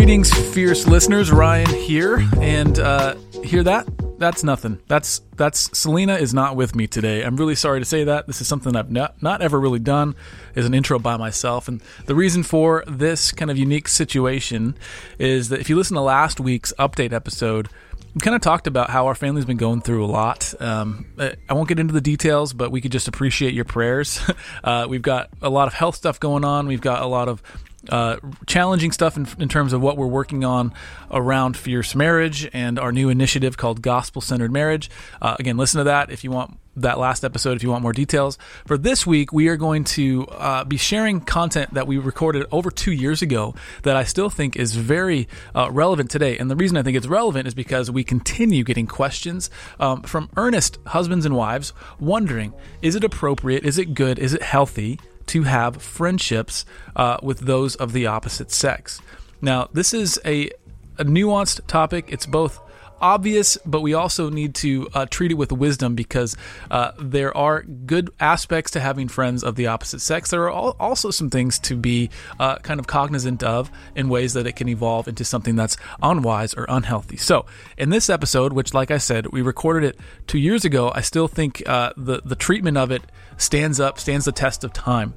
[0.00, 1.30] Greetings, fierce listeners.
[1.30, 3.86] Ryan here, and uh, hear that?
[4.18, 4.80] That's nothing.
[4.88, 7.22] That's that's Selena is not with me today.
[7.22, 8.26] I'm really sorry to say that.
[8.26, 10.14] This is something I've not not ever really done
[10.56, 14.74] as an intro by myself, and the reason for this kind of unique situation
[15.18, 17.68] is that if you listen to last week's update episode.
[18.12, 20.52] We kind of talked about how our family's been going through a lot.
[20.60, 24.20] Um, I won't get into the details, but we could just appreciate your prayers.
[24.64, 26.66] Uh, we've got a lot of health stuff going on.
[26.66, 27.40] We've got a lot of
[27.88, 30.72] uh, challenging stuff in, in, terms of what we're working on
[31.10, 34.90] around fierce marriage and our new initiative called Gospel Centered Marriage.
[35.22, 37.92] Uh, again, listen to that if you want that last episode if you want more
[37.92, 38.38] details.
[38.66, 42.70] For this week, we are going to uh, be sharing content that we recorded over
[42.70, 46.38] two years ago that I still think is very uh, relevant today.
[46.38, 50.30] And the reason I think it's relevant is because we continue getting questions um, from
[50.36, 52.52] earnest husbands and wives wondering
[52.82, 53.64] is it appropriate?
[53.64, 54.18] Is it good?
[54.18, 54.98] Is it healthy?
[55.30, 56.64] To have friendships
[56.96, 59.00] uh, with those of the opposite sex.
[59.40, 60.50] Now, this is a,
[60.98, 62.06] a nuanced topic.
[62.08, 62.60] It's both
[63.00, 66.36] obvious, but we also need to uh, treat it with wisdom because
[66.70, 70.30] uh, there are good aspects to having friends of the opposite sex.
[70.30, 74.46] There are also some things to be uh, kind of cognizant of in ways that
[74.46, 77.16] it can evolve into something that's unwise or unhealthy.
[77.16, 77.46] So,
[77.78, 81.28] in this episode, which, like I said, we recorded it two years ago, I still
[81.28, 83.02] think uh, the the treatment of it
[83.40, 85.14] stands up, stands the test of time.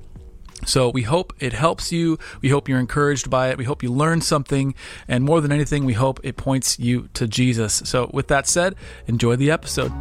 [0.65, 2.17] So we hope it helps you.
[2.41, 3.57] We hope you're encouraged by it.
[3.57, 4.75] We hope you learn something.
[5.07, 7.81] And more than anything, we hope it points you to Jesus.
[7.85, 8.75] So with that said,
[9.07, 9.91] enjoy the episode.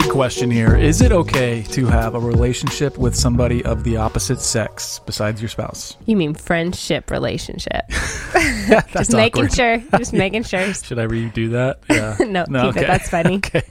[0.00, 0.76] Big question here.
[0.76, 5.48] Is it okay to have a relationship with somebody of the opposite sex besides your
[5.48, 5.96] spouse?
[6.06, 7.88] You mean friendship relationship?
[8.92, 9.78] just making sure.
[9.96, 10.72] Just making sure.
[10.74, 11.80] Should I redo that?
[11.90, 12.16] Yeah.
[12.20, 12.84] no, no, keep okay.
[12.84, 12.86] it.
[12.86, 13.36] That's funny.
[13.36, 13.62] okay.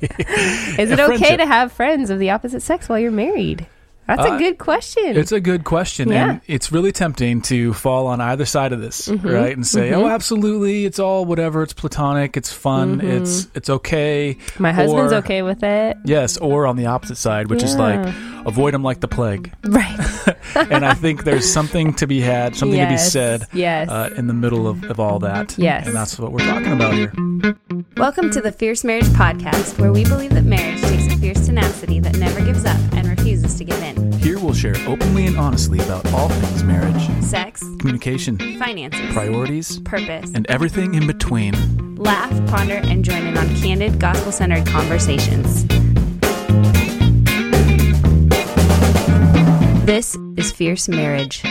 [0.77, 3.65] Is it okay to have friends of the opposite sex while you're married?
[4.07, 5.17] That's a uh, good question.
[5.17, 6.09] It's a good question.
[6.09, 6.29] Yeah.
[6.29, 9.27] And it's really tempting to fall on either side of this, mm-hmm.
[9.27, 9.55] right?
[9.55, 10.01] And say, mm-hmm.
[10.01, 13.07] "Oh, absolutely, it's all whatever, it's platonic, it's fun, mm-hmm.
[13.07, 15.97] it's it's okay." My husband's or, okay with it.
[16.05, 17.67] Yes, or on the opposite side, which yeah.
[17.67, 18.15] is like
[18.47, 19.53] avoid them like the plague.
[19.65, 19.99] Right.
[20.55, 22.87] and I think there's something to be had, something yes.
[22.87, 23.89] to be said yes.
[23.89, 25.57] Uh, in the middle of, of all that.
[25.57, 25.85] Yes.
[25.85, 27.11] And that's what we're talking about here.
[27.97, 31.99] Welcome to the Fierce Marriage Podcast, where we believe that marriage takes a fierce tenacity
[31.99, 33.96] that never gives up and refuses to give in.
[33.97, 40.31] Here we'll share openly and honestly about all things marriage, sex, communication, finances, priorities, purpose,
[40.35, 41.95] and everything in between.
[41.95, 45.65] Laugh, ponder, and join in on candid, gospel centered conversations.
[49.83, 51.41] This is Fierce Marriage.
[51.41, 51.49] So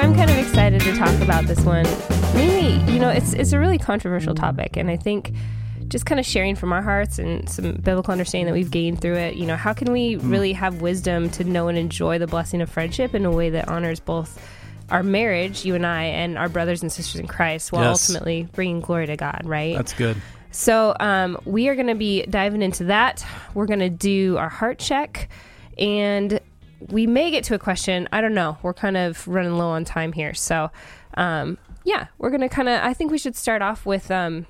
[0.00, 1.86] I'm kind of excited to talk about this one.
[2.34, 5.32] Maybe, you know, it's it's a really controversial topic and I think
[5.88, 9.16] just kind of sharing from our hearts and some biblical understanding that we've gained through
[9.16, 10.30] it, you know, how can we mm.
[10.30, 13.68] really have wisdom to know and enjoy the blessing of friendship in a way that
[13.68, 14.38] honors both
[14.90, 18.08] our marriage, you and I, and our brothers and sisters in Christ, while yes.
[18.08, 19.76] ultimately bringing glory to God, right?
[19.76, 20.16] That's good.
[20.50, 23.24] So um, we are going to be diving into that.
[23.54, 25.28] We're going to do our heart check,
[25.76, 26.40] and
[26.88, 28.08] we may get to a question.
[28.12, 28.56] I don't know.
[28.62, 30.70] We're kind of running low on time here, so
[31.14, 31.58] um,
[31.88, 32.82] yeah, we're going to kind of.
[32.82, 34.10] I think we should start off with.
[34.10, 34.46] Um,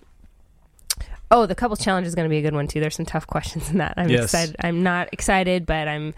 [1.31, 2.81] oh, the couple challenge is going to be a good one too.
[2.81, 3.95] There's some tough questions in that.
[3.97, 4.25] I'm yes.
[4.25, 4.57] excited.
[4.61, 6.15] I'm not excited, but I'm.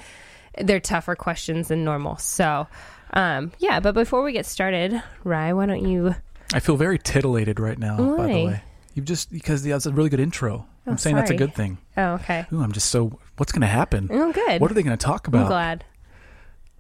[0.59, 2.17] They're tougher questions than normal.
[2.17, 2.67] So,
[3.13, 3.81] um, yeah.
[3.81, 6.15] But before we get started, Rye, why don't you?
[6.55, 7.99] I feel very titillated right now.
[7.99, 8.17] Why?
[8.17, 8.63] By the way.
[8.95, 10.67] You've just because that's a really good intro.
[10.87, 11.21] Oh, I'm saying sorry.
[11.21, 11.77] that's a good thing.
[11.99, 12.47] Oh, okay.
[12.51, 13.19] Ooh, I'm just so.
[13.37, 14.09] What's going to happen?
[14.11, 14.61] Oh, good.
[14.61, 15.43] What are they going to talk about?
[15.43, 15.85] I'm glad.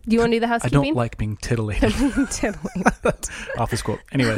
[0.08, 0.78] Do you want to do the housekeeping?
[0.78, 1.92] I don't like being titillated.
[2.30, 3.28] titillated.
[3.58, 4.00] Office quote.
[4.12, 4.36] Anyway,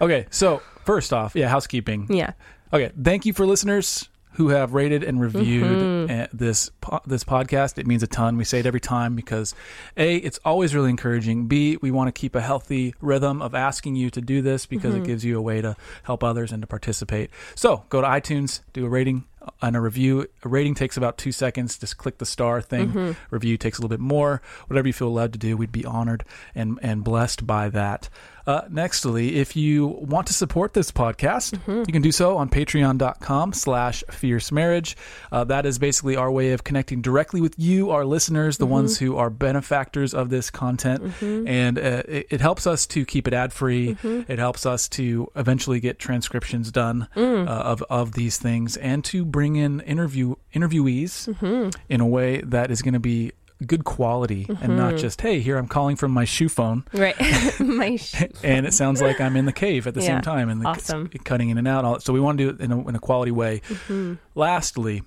[0.00, 0.26] okay.
[0.30, 2.06] So first off, yeah, housekeeping.
[2.08, 2.32] Yeah.
[2.72, 2.92] Okay.
[3.02, 6.36] Thank you for listeners who have rated and reviewed mm-hmm.
[6.36, 6.70] this
[7.06, 7.78] this podcast.
[7.78, 8.36] It means a ton.
[8.36, 9.54] We say it every time because
[9.96, 11.46] a it's always really encouraging.
[11.46, 14.94] B we want to keep a healthy rhythm of asking you to do this because
[14.94, 15.04] mm-hmm.
[15.04, 17.30] it gives you a way to help others and to participate.
[17.54, 19.24] So go to iTunes, do a rating
[19.62, 20.26] and a review.
[20.44, 21.78] A rating takes about two seconds.
[21.78, 22.88] Just click the star thing.
[22.88, 23.12] Mm-hmm.
[23.30, 24.42] Review takes a little bit more.
[24.68, 26.24] Whatever you feel allowed to do, we'd be honored
[26.54, 28.08] and and blessed by that.
[28.46, 31.80] Uh, nextly, if you want to support this podcast, mm-hmm.
[31.86, 34.96] you can do so on patreon.com slash fierce marriage.
[35.30, 38.72] Uh, that is basically our way of connecting directly with you, our listeners, the mm-hmm.
[38.74, 41.02] ones who are benefactors of this content.
[41.02, 41.48] Mm-hmm.
[41.48, 43.94] And uh, it, it, helps us to keep it ad free.
[43.94, 44.30] Mm-hmm.
[44.32, 47.46] It helps us to eventually get transcriptions done mm.
[47.46, 51.70] Uh, of, of these things and to bring in interview interviewees mm-hmm.
[51.88, 53.32] in a way that is going to be
[53.66, 57.14] good quality and not just hey here I'm calling from my shoe phone Right.
[57.60, 60.06] My sh- and it sounds like I'm in the cave at the Yeah.
[60.06, 61.08] same time and the, Awesome.
[61.24, 61.84] cutting in and out.
[61.84, 63.60] All- So we want to do it in a, in a quality way.
[63.68, 64.14] Mm-hmm.
[64.34, 65.02] Lastly,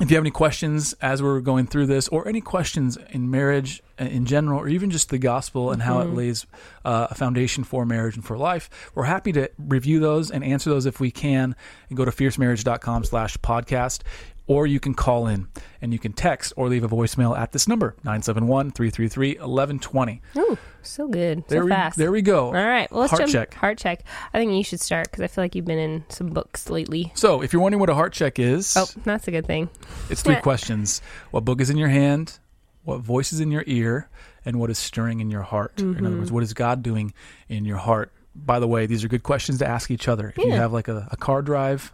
[0.00, 3.82] if you have any questions as we're going through this, or any questions in marriage
[3.98, 6.16] uh, in general, or even just the gospel and how it Mm-hmm.
[6.16, 6.46] lays
[6.84, 10.68] uh, a foundation for marriage and for life, we're happy to review those and answer
[10.68, 11.56] those if we can.
[11.88, 14.00] And go to fiercemarriage.com slash podcast.
[14.48, 15.48] Or you can call in
[15.82, 20.22] and you can text or leave a voicemail at this number, 971 333 1120.
[20.36, 21.42] Ooh, so good.
[21.48, 21.98] There, so we, fast.
[21.98, 22.46] there we go.
[22.46, 22.88] All right.
[22.92, 23.32] Well, let's Heart jump.
[23.32, 23.54] check.
[23.54, 24.04] Heart check.
[24.32, 27.10] I think you should start because I feel like you've been in some books lately.
[27.16, 29.68] So, if you're wondering what a heart check is, Oh, that's a good thing.
[30.10, 31.02] it's three questions.
[31.32, 32.38] What book is in your hand?
[32.84, 34.08] What voice is in your ear?
[34.44, 35.80] And what is stirring in your heart?
[35.80, 36.06] In Mm-hmm.
[36.06, 37.12] other words, what is God doing
[37.48, 38.12] in your heart?
[38.36, 40.28] By the way, these are good questions to ask each other.
[40.28, 41.92] If you have like a, a car drive,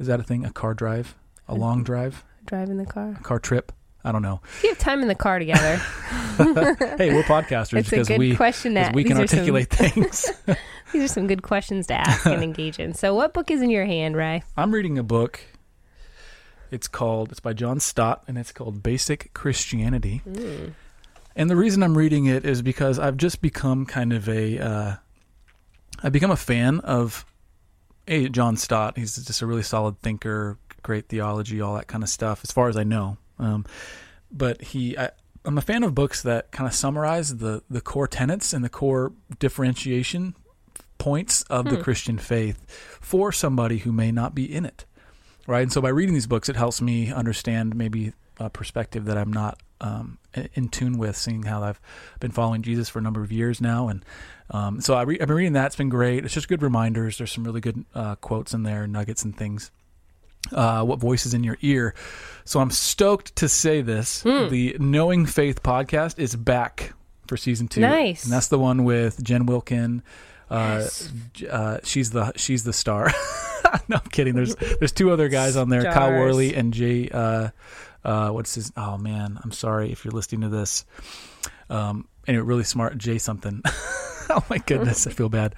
[0.00, 0.44] is that a thing?
[0.44, 1.14] A car drive?
[1.48, 2.24] A long drive?
[2.44, 3.16] Driving the car.
[3.18, 3.72] A car trip?
[4.04, 4.40] I don't know.
[4.44, 5.76] If you have time in the car together,
[6.36, 9.70] Hey, we're podcasters it's a good we question to because we can are some- articulate
[9.70, 10.30] things.
[10.92, 12.94] These are some good questions to ask and engage in.
[12.94, 14.44] So, what book is in your hand, Ray?
[14.56, 15.40] I'm reading a book.
[16.70, 20.22] It's called it's by John Stott and it's called Basic Christianity.
[21.34, 24.94] And the reason I'm reading it is because I've just become kind of a uh,
[26.02, 27.24] I've become a fan of
[28.06, 28.96] a John Stott.
[28.96, 32.68] He's just a really solid thinker, great theology, all that kind of stuff, as far
[32.68, 33.18] as I know.
[33.38, 33.66] Um,
[34.30, 35.10] but he, I,
[35.44, 38.68] I'm a fan of books that kind of summarize the the core tenets and the
[38.70, 40.34] core differentiation
[40.98, 42.64] points of the Christian faith
[43.00, 44.84] for somebody who may not be in it,
[45.46, 45.62] right?
[45.62, 49.32] And so by reading these books, it helps me understand maybe a perspective that I'm
[49.32, 51.80] not um, in- in tune with, seeing how I've
[52.20, 54.04] been following Jesus for a number of years now, and
[54.50, 55.66] um, so I re- I've been reading that.
[55.66, 56.24] It's been great.
[56.24, 57.18] It's just good reminders.
[57.18, 59.70] There's some really good uh, quotes in there, nuggets and things.
[60.52, 61.94] Uh, what voice is in your ear?
[62.44, 66.92] So I'm stoked to say this: the Knowing Faith podcast is back
[67.26, 67.80] for season two.
[67.80, 68.24] Nice.
[68.24, 70.02] and that's the one with Jen Wilkin.
[70.48, 71.12] Uh, Yes.
[71.50, 73.12] uh, she's the she's the star.
[73.88, 74.34] no, I'm kidding.
[74.34, 77.08] There's there's two other guys on there, Kyle Worley and Jay.
[77.10, 77.48] Uh,
[78.04, 78.72] uh, what's his?
[78.76, 80.84] Oh man, I'm sorry if you're listening to this.
[81.68, 83.60] Um, anyway, really smart Jay something.
[84.30, 85.56] oh my goodness, I feel bad.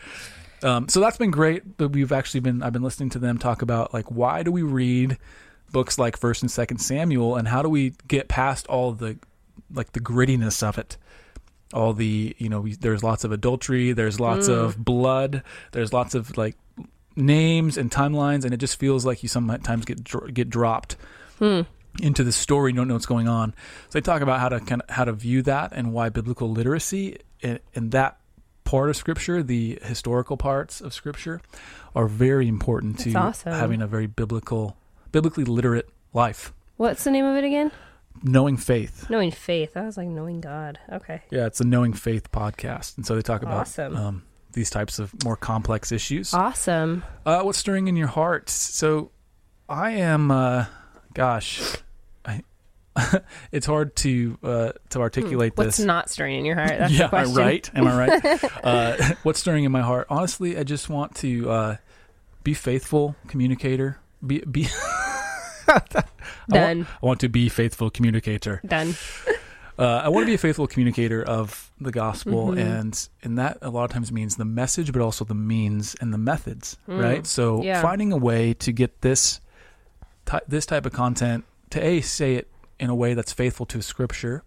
[0.62, 1.76] Um, so that's been great.
[1.76, 4.62] But we've actually been I've been listening to them talk about like why do we
[4.62, 5.18] read
[5.70, 9.18] books like First and Second Samuel, and how do we get past all the
[9.72, 10.96] like the grittiness of it?
[11.74, 16.14] All the you know we, there's lots of adultery there's lots of blood there's lots
[16.14, 16.56] of like
[17.14, 20.96] names and timelines and it just feels like you sometimes get get dropped
[22.00, 23.54] into the story you don't know what's going on.
[23.90, 26.50] So they talk about how to kind of how to view that and why biblical
[26.50, 28.18] literacy and, in that
[28.68, 31.40] part of scripture the historical parts of scripture
[31.94, 33.52] are very important to That's awesome.
[33.52, 34.76] having a very biblical
[35.10, 37.72] biblically literate life What's the name of it again?
[38.22, 39.76] knowing faith Knowing faith.
[39.76, 40.78] I was like knowing God.
[40.92, 41.22] Okay.
[41.30, 43.96] Yeah, it's a Knowing Faith podcast, and so they talk about Awesome.
[43.96, 44.22] um,
[44.52, 46.34] these types of more complex issues.
[46.34, 47.04] Awesome.
[47.24, 48.48] Uh, what's stirring in your heart?
[48.50, 49.10] So,
[49.68, 50.64] I am, uh,
[51.14, 51.76] gosh,
[53.52, 55.62] it's hard to uh, to articulate Hmm.
[55.62, 55.86] What's this.
[55.86, 56.70] not stirring in your heart?
[56.78, 57.34] That's yeah, the question.
[57.36, 57.70] right.
[57.74, 58.44] Am I right?
[58.64, 60.06] uh, what's stirring in my heart?
[60.10, 61.76] Honestly, I just want to uh,
[62.44, 63.98] be faithful communicator.
[64.26, 64.68] Be be.
[65.68, 66.06] I want-
[66.50, 66.86] Done.
[67.02, 68.60] I want to be faithful communicator.
[68.66, 68.94] Done.
[69.78, 72.58] Uh, I want to be a faithful communicator of the gospel, Mm-hmm.
[72.58, 76.12] and and that a lot of times means the message, but also the means and
[76.12, 77.24] the methods, right?
[77.26, 77.64] So Mm.
[77.64, 77.82] yeah.
[77.82, 79.40] finding a way to get this
[80.48, 82.48] this type of content to a say it
[82.80, 84.42] in a way that's faithful to Scripture,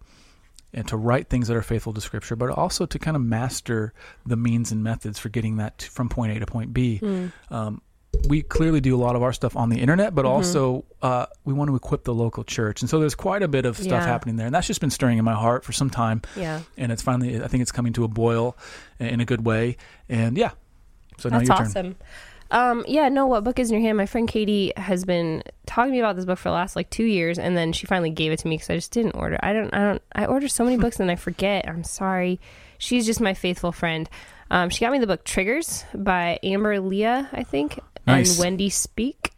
[0.73, 3.93] and to write things that are faithful to Scripture, but also to kind of master
[4.25, 6.99] the means and methods for getting that to, from point A to point B.
[7.01, 7.31] Mm.
[7.49, 7.81] Um,
[8.27, 10.15] we clearly do a lot of our stuff on the internet, Mm-hmm.
[10.15, 13.47] but also uh, we want to equip the local church, and so there's quite a
[13.47, 14.05] bit of stuff Yeah.
[14.05, 16.61] happening there, and that's just been stirring in my heart for some time, Yeah.
[16.77, 18.57] and it's finally I think it's coming to a boil
[18.99, 19.77] in a good way,
[20.09, 20.51] and yeah.
[21.19, 21.95] So now That's your turn.
[22.51, 23.97] Um, yeah, no, what book is in your hand?
[23.97, 26.89] My friend Katie has been talking to me about this book for the last like
[26.89, 29.39] two years, and then she finally gave it to me because I just didn't order.
[29.41, 31.67] I don't, I don't, I order so many books and I forget.
[31.67, 32.39] I'm sorry.
[32.77, 34.09] She's just my faithful friend.
[34.51, 38.31] Um, she got me the book Triggers by Amber Lia, I think, Nice.
[38.31, 39.31] and Wendy Speake.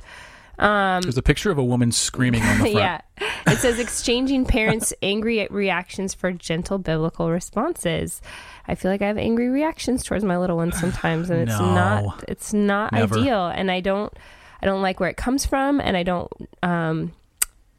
[0.60, 2.76] Um, There's a picture of a woman screaming on the front.
[2.76, 3.02] yeah.
[3.48, 8.22] It says exchanging parents' angry reactions for gentle biblical responses.
[8.68, 11.74] I feel like I have angry reactions towards my little ones sometimes and it's No.
[11.76, 13.18] not it's not Never.
[13.20, 14.14] ideal and I don't
[14.62, 16.32] I don't like where it comes from and I don't
[16.62, 17.12] um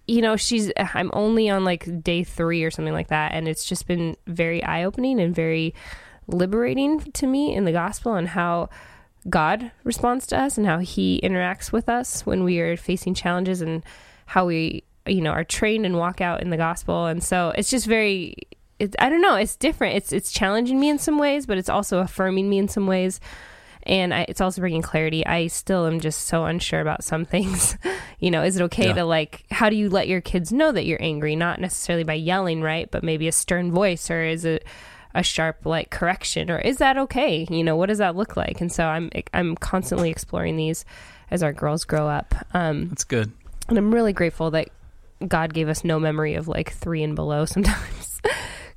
[0.07, 3.65] you know she's I'm only on like day 3 or something like that and it's
[3.65, 5.75] just been very eye-opening and very
[6.27, 8.69] liberating to me in the gospel and how
[9.29, 13.61] God responds to us and how he interacts with us when we are facing challenges
[13.63, 13.83] and
[14.27, 17.07] how we you know are trained and walk out in the gospel.
[17.07, 18.35] And so it's just very
[18.79, 19.97] it's i don't know it's different.
[19.97, 23.21] It's it's challenging me in some ways but it's also affirming me in some ways.
[23.87, 25.27] And I, it's also bringing clarity.
[25.27, 27.77] I still am just so unsure about some things.
[28.21, 28.95] You know is it okay Yeah.
[28.95, 31.37] to like how do you let your kids know that you're angry?
[31.37, 32.91] Not necessarily by yelling right?
[32.91, 34.65] But maybe a stern voice or is it
[35.15, 38.61] a sharp like correction or is that okay you know what does that look like
[38.61, 40.85] and so i'm i'm constantly exploring these
[41.31, 43.33] as our girls grow up um That's good.
[43.69, 44.69] and I'm really grateful that
[45.27, 48.21] God gave us no memory of like three and below sometimes.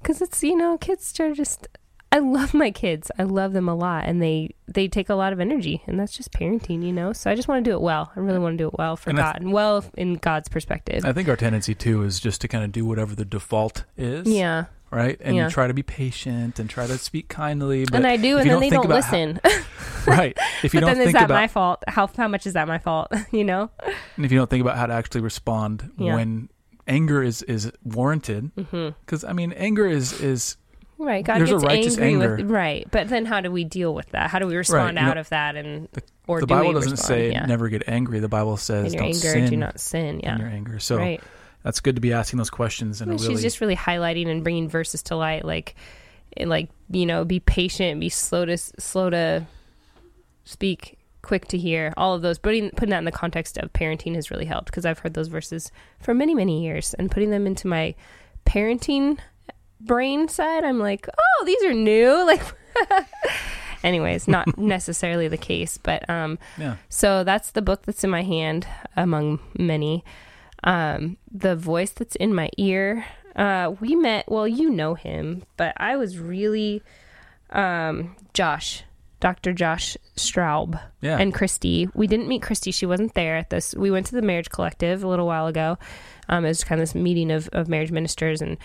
[0.02, 1.68] Because it's, you know, kids are just.
[2.10, 3.12] I love my kids.
[3.20, 6.16] I love them a lot, and they they take a lot of energy, and that's
[6.16, 7.12] just parenting, you know.
[7.12, 8.14] So I just want to do it well.
[8.16, 11.04] I really want to do it well for And God, and well in God's perspective.
[11.04, 14.26] I think our tendency too is just to kind of do whatever the default is.
[14.26, 15.18] yeah, Right.
[15.22, 15.46] And Yeah.
[15.46, 17.86] you try to be patient and try to speak kindly.
[17.86, 19.40] But and I do, and then they think don't about how- listen.
[20.08, 20.38] right.
[20.64, 21.84] If you but don't then is that about my fault?
[21.88, 23.12] How how much is that my fault?
[23.32, 23.70] you know?
[24.16, 26.16] and if you don't think about how to actually respond Yeah.
[26.16, 26.50] when
[26.88, 28.96] anger is is warranted, mm-hmm.
[29.06, 30.58] because I mean, anger is is
[31.00, 31.24] Right.
[31.24, 32.36] God There's a gets righteous angry anger.
[32.38, 34.32] with right, but then how do we deal with that?
[34.32, 35.56] How do we respond know, out of that?
[35.56, 35.88] And
[36.26, 37.08] or the do Bible doesn't respond?
[37.08, 37.46] say yeah.
[37.46, 38.20] never get angry.
[38.20, 40.22] The Bible says in your don't anger, sin do not sin.
[40.24, 40.36] Yeah.
[40.36, 40.80] in your anger.
[40.80, 41.22] So right.
[41.64, 44.28] That's good to be asking those questions and I mean, really she's just really highlighting
[44.28, 45.76] and bringing verses to light, like,
[46.36, 49.46] and, like you know, be patient, be slow to slow to
[50.46, 51.94] speak, quick to hear.
[51.98, 54.86] All of those, putting putting that in the context of parenting has really helped because
[54.86, 57.96] I've heard those verses for many many years, and putting them into my
[58.46, 59.20] parenting
[59.80, 62.26] brain side, I'm like, oh, these are new.
[62.80, 63.08] Like,
[63.84, 66.76] anyways, not necessarily the case, but um, yeah.
[66.90, 70.04] so that's the book that's in my hand, among many.
[70.64, 73.06] Um, the voice that's in my ear.
[73.36, 74.26] Uh, we met.
[74.30, 76.82] Well, you know him, but I was really
[77.52, 78.84] um, Josh,
[79.20, 79.54] Dr.
[79.54, 81.18] Josh Straub, Yeah.
[81.20, 81.88] and Christy.
[81.94, 83.76] We didn't meet Christy; she wasn't there at this.
[83.76, 85.78] We went to the Marriage Collective a little while ago.
[86.30, 88.58] Um, it was kind of this meeting of, of marriage ministers, and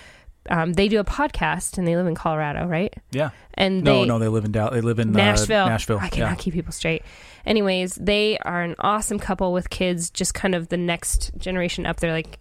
[0.51, 2.93] um, they do a podcast, and they live in Colorado, right?
[3.11, 3.31] Yeah.
[3.55, 4.75] And No, they, no, they live in Dallas.
[4.75, 5.65] They live in Nashville.
[5.67, 5.99] Uh, Nashville.
[6.01, 6.35] I cannot yeah.
[6.37, 7.03] keep people straight.
[7.47, 12.01] Anyways, they are an awesome couple with kids, just kind of the next generation up.
[12.01, 12.39] They're like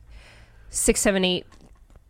[0.69, 1.45] six, seven, eight,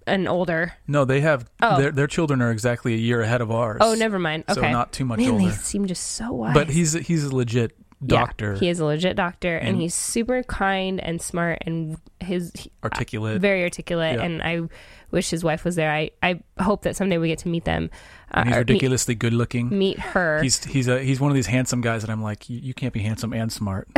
[0.07, 0.73] and older.
[0.87, 1.79] No, they have Oh.
[1.79, 3.79] their their children are exactly a year ahead of ours.
[3.81, 4.45] Oh, never mind.
[4.49, 4.59] Okay.
[4.61, 5.45] So not too much Man, older.
[5.45, 6.53] they seem just so wise.
[6.53, 7.71] But he's he's a legit
[8.01, 11.97] Yeah, doctor, he is a legit doctor, and, And- he's super kind and smart, and
[12.19, 12.51] his
[12.83, 13.39] articulate.
[13.41, 14.17] very articulate.
[14.17, 14.25] Yeah.
[14.25, 14.61] And I
[15.11, 15.91] wish his wife was there.
[15.91, 17.89] I I hope that someday we get to meet them.
[18.31, 19.69] Uh, he's or meet- ridiculously good looking.
[19.77, 20.41] Meet, her.
[20.41, 22.93] He's he's a he's one of these handsome guys that I'm like, you, you can't
[22.93, 23.87] be handsome and smart.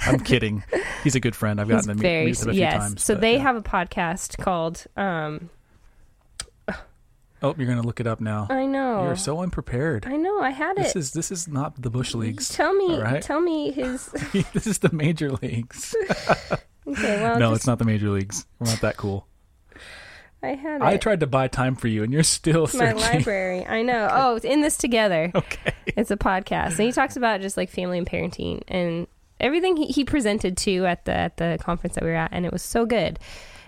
[0.00, 0.64] I'm kidding.
[1.02, 1.60] He's a good friend.
[1.60, 2.74] I've He's gotten to meet, very meet him a few yes.
[2.74, 3.04] times.
[3.04, 3.42] so but, they yeah.
[3.42, 4.84] have a podcast called.
[4.96, 5.50] um
[7.44, 8.46] Oh, you're gonna look it up now.
[8.48, 9.04] I know.
[9.04, 10.06] You're so unprepared.
[10.06, 10.40] I know.
[10.40, 10.84] I had it.
[10.84, 10.98] This it.
[10.98, 12.48] is this is not the bush leagues.
[12.48, 13.22] Tell me, right?
[13.22, 14.06] tell me his.
[14.54, 15.94] this is the major leagues.
[16.86, 18.46] Okay, well, no, just, it's not the major leagues.
[18.58, 19.26] We're not that cool.
[20.42, 20.84] I had it.
[20.84, 23.64] I tried to buy time for you, and you're still It's my library.
[23.66, 24.08] I know.
[24.12, 25.32] Oh, it's in this together.
[25.34, 25.72] Okay.
[25.86, 29.06] It's a podcast, and he talks about just like family and parenting and
[29.40, 32.44] everything he, he presented to at the at the conference that we were at, and
[32.44, 33.18] it was so good.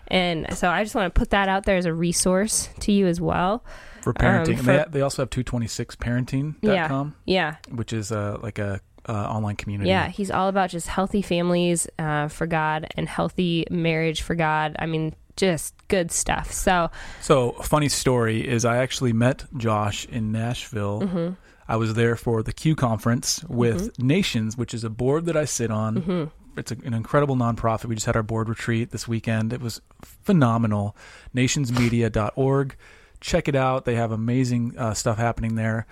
[0.08, 3.06] And so I just want to put that out there as a resource to you
[3.06, 3.64] as well.
[4.02, 8.58] For parenting, Um, And for- they they also have 226parenting.com, Yeah, which is uh, like
[8.58, 9.88] a uh, online community.
[9.90, 10.08] yeah.
[10.08, 14.76] He's all about just healthy families uh, for God and healthy marriage for God.
[14.78, 16.52] I mean, just good stuff.
[16.52, 21.02] So So, funny story is I actually met Josh in Nashville.
[21.02, 21.34] Mm-hmm.
[21.68, 25.44] I was there for the Q conference with Nations, which is a board that I
[25.44, 25.96] sit on.
[25.96, 26.58] Mm-hmm.
[26.58, 27.84] It's a, an incredible nonprofit.
[27.86, 29.52] We just had our board retreat this weekend.
[29.52, 30.96] It was phenomenal.
[31.34, 32.76] Nationsmedia.org.
[33.20, 33.84] Check it out.
[33.84, 35.86] They have amazing uh, stuff happening there.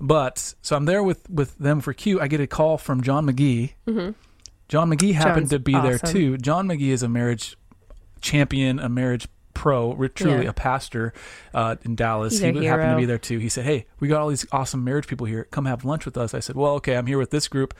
[0.00, 2.20] But so I'm there with with them for Q.
[2.20, 3.72] I get a call from John McGee.
[4.68, 5.48] John McGee happened Mm-hmm.
[5.48, 6.36] John's to be there too.
[6.38, 7.56] John McGee is a marriage
[8.20, 10.50] champion, a marriage pro, truly Yeah.
[10.50, 11.12] a pastor
[11.52, 12.34] uh, in Dallas.
[12.38, 13.38] He's he happened to be there too.
[13.38, 15.44] He said, "Hey, we got all these awesome marriage people here.
[15.50, 17.74] Come have lunch with us." I said, "Well, okay, I'm here with this group."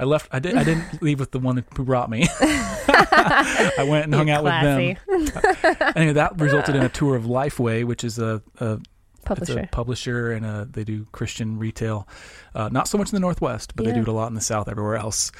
[0.00, 0.28] I left.
[0.32, 0.54] I did.
[0.54, 2.28] I didn't leave with the one who brought me.
[2.40, 4.96] I went and hung out classy.
[5.08, 5.92] with them.
[5.96, 8.78] Anyway, that resulted in a tour of Lifeway, which is a, a
[9.30, 12.08] it's a publisher and uh they do Christian retail.
[12.54, 14.40] Uh, not so much in the Northwest, but they do it a lot in the
[14.40, 15.30] South, everywhere else.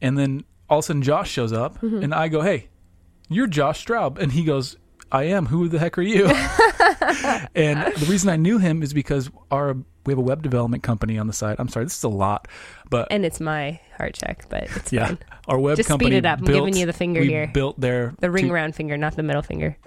[0.00, 2.02] And then all of a sudden, Josh shows up, Mm-hmm.
[2.02, 2.68] and I go, "Hey,
[3.28, 4.76] you're Josh Straub," and he goes,
[5.12, 5.46] "I am.
[5.46, 6.26] Who the heck are you?"
[7.54, 11.18] and the reason I knew him is because our we have a web development company
[11.18, 11.56] on the side.
[11.58, 12.46] I'm sorry, this is a lot,
[12.90, 15.18] but and it's my heart check, but it's yeah, fine.
[15.48, 16.16] our web Just speed company.
[16.16, 16.38] it up.
[16.40, 17.50] I'm giving you the finger we here.
[17.52, 19.76] Built their The ring two- around finger, not the middle finger.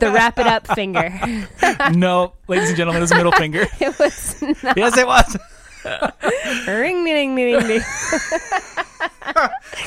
[0.00, 1.10] the wrap it up finger.
[1.92, 3.66] no, ladies and gentlemen, it was a middle finger.
[3.80, 4.76] It was not.
[4.76, 5.36] yes, it was.
[6.66, 7.80] ring ding ding ding ding.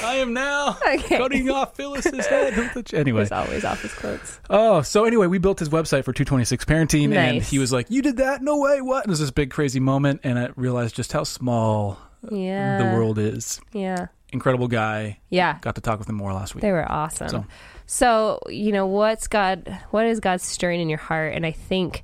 [0.03, 1.17] I am now Okay.
[1.17, 2.53] cutting off Phyllis's head.
[2.93, 4.39] Anyway, He's always off his clothes.
[4.49, 8.01] oh, so anyway, we built his website for 226 Parenting, and he was like, "You
[8.01, 8.41] did that?
[8.41, 8.81] No way!
[8.81, 11.97] What?" It was this big crazy moment, and I realized just how small
[12.29, 12.77] uh, Yeah.
[12.77, 13.59] the world is.
[13.73, 14.07] Yeah.
[14.33, 15.19] Incredible guy.
[15.29, 15.57] Yeah.
[15.61, 16.61] Got to talk with him more last week.
[16.61, 17.29] They were awesome.
[17.29, 17.45] So-
[17.87, 18.39] So.
[18.49, 21.33] you know, what's God, what is God stirring in your heart?
[21.33, 22.03] And I think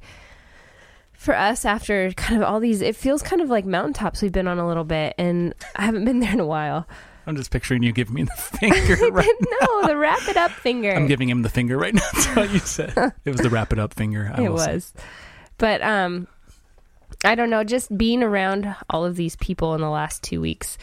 [1.13, 4.48] for us, after kind of all these, it feels kind of like mountaintops we've been
[4.48, 6.88] on a little bit, and I haven't been there in a while.
[7.25, 8.96] I'm just picturing you giving me the finger.
[9.12, 9.25] Right
[9.62, 10.92] no, the wrap it up finger.
[10.92, 12.02] I'm giving him the finger right now.
[12.13, 12.94] That's what you said.
[13.25, 14.30] It was the wrap it up finger.
[14.36, 14.74] I it will say.
[14.74, 14.94] was.
[15.58, 16.28] But um
[17.24, 20.78] I don't know, just being around all of these people in the last two weeks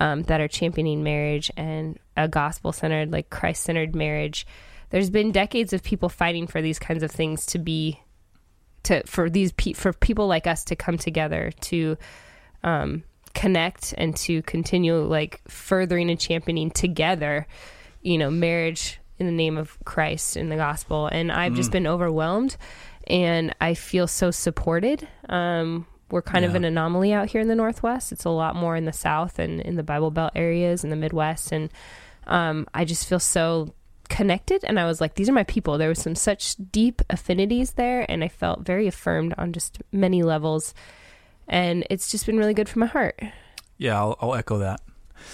[0.00, 4.46] um, that are championing marriage and a gospel centered, like Christ centered marriage.
[4.88, 8.00] There's been decades of people fighting for these kinds of things to be
[8.84, 11.98] to for these pe- for people like us to come together to
[12.64, 13.04] um,
[13.34, 17.46] connect and to continue like furthering and championing together,
[18.00, 21.06] you know, marriage in the name of Christ in the gospel.
[21.06, 22.56] And I've just been overwhelmed
[23.06, 25.06] and I feel so supported.
[25.28, 28.12] Um, we're kind of an anomaly out here in the Northwest.
[28.12, 30.96] It's a lot more in the South and in the Bible Belt areas in the
[30.96, 31.52] Midwest.
[31.52, 31.70] And
[32.26, 33.74] um, I just feel so
[34.08, 34.64] connected.
[34.64, 35.78] And I was like, these are my people.
[35.78, 38.04] There was some such deep affinities there.
[38.10, 40.74] And I felt very affirmed on just many levels.
[41.48, 43.20] And it's just been really good for my heart.
[43.78, 44.80] Yeah, I'll, I'll echo that.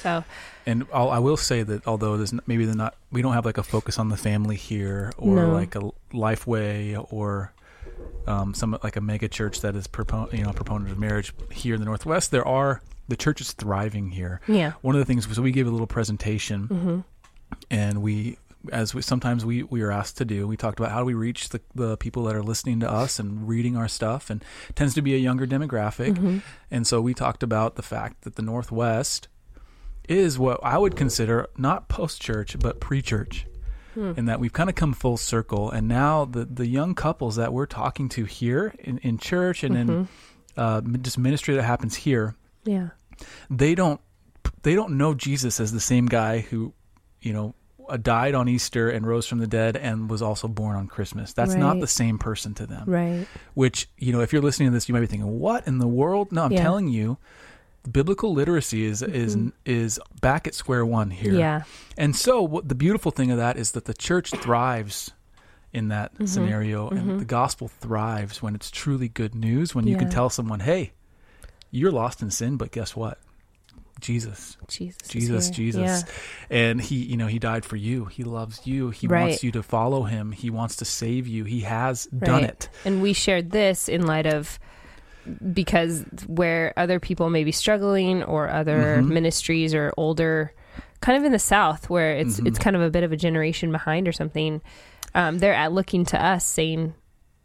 [0.03, 0.25] So,
[0.67, 3.57] And I'll, I will say that although there's maybe the not we don't have like
[3.59, 5.53] a focus on the family here or No.
[5.53, 7.53] like a Lifeway or
[8.27, 11.33] um, some like a mega church that is propon- you know a proponent of marriage
[11.51, 12.31] here in the Northwest.
[12.31, 14.41] There are the church is thriving here.
[14.49, 14.73] yeah.
[14.83, 17.01] One of the things so we gave a little presentation Mm-hmm.
[17.71, 18.39] and we
[18.73, 21.15] as we sometimes we we are asked to do we talked about how do we
[21.15, 24.93] reach the, the people that are listening to us and reading our stuff and tends
[24.95, 26.39] to be a younger demographic Mm-hmm.
[26.73, 29.29] and so we talked about the fact that the northwest
[30.09, 33.47] is what i would consider not post church but pre church
[33.97, 37.53] and that we've kind of come full circle and now the the young couples that
[37.53, 40.09] we're talking to here in, in church and in
[40.57, 42.35] uh, just ministry that happens here
[42.65, 42.91] Yeah.
[43.51, 44.01] they don't
[44.63, 46.73] they don't know Jesus as the same guy who,
[47.21, 47.55] you know,
[47.89, 51.33] uh, died on Easter and rose from the dead and was also born on Christmas.
[51.33, 52.85] That's not the same person to them.
[52.89, 53.27] Right.
[53.55, 55.87] Which, you know, if you're listening to this, you might be thinking, "What in the
[55.87, 56.63] world?" No, I'm Yeah.
[56.63, 57.17] telling you,
[57.87, 61.35] biblical literacy is is is back at square one here.
[61.35, 61.63] Yeah.
[61.97, 65.13] And so, what the beautiful thing of that is that the church thrives
[65.73, 66.27] in that Mm-hmm.
[66.27, 69.75] scenario, and the gospel thrives when it's truly good news.
[69.75, 70.93] When you can tell someone, "Hey,
[71.71, 73.19] you're lost in sin, but guess what?
[73.99, 75.09] Jesus, Jesus.
[75.09, 75.51] Jesus.
[75.51, 76.57] Jesus, Yeah.
[76.59, 78.05] and He, you know, He died for you.
[78.07, 78.91] He loves you.
[78.91, 79.29] He Right.
[79.29, 80.33] wants you to follow Him.
[80.33, 81.45] He wants to save you.
[81.45, 82.69] He has done it.
[82.85, 84.59] And we shared this in light of
[85.53, 89.09] because where other people may be struggling or other Mhm.
[89.09, 90.53] ministries or older
[91.01, 92.47] kind of in the south where it's Mhm.
[92.49, 94.61] it's kind of a bit of a generation behind or something
[95.15, 96.95] um, they're at looking to us saying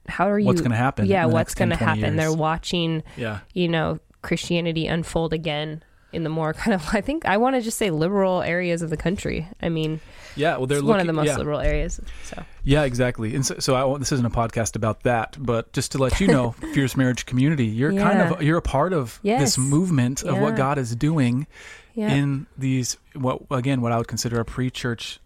[0.08, 1.06] how are you What's going to happen?
[1.06, 5.84] yeah what's going to 20 happen they're watching yeah, you know christianity unfold again
[6.14, 8.90] in the more kind of i think i want to just say liberal areas of
[8.90, 10.00] the country i mean
[10.34, 10.56] yeah.
[10.56, 11.36] Well, they're looking, one of the most yeah.
[11.38, 13.36] liberal areas so Yeah, exactly.
[13.36, 16.28] And so, so I, this isn't a podcast about that, but just to let you
[16.28, 19.42] know, Fierce Marriage Community, you're kind of you're a part of Yes.
[19.42, 21.48] this movement of what God is doing
[21.96, 25.20] yeah in these what again what I would consider a pre-church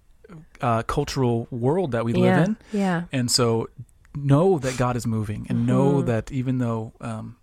[0.59, 2.57] uh, cultural world that we live yeah in.
[2.71, 3.69] yeah And so
[4.15, 6.05] know that God is moving and know Mhm.
[6.07, 7.35] that even though um,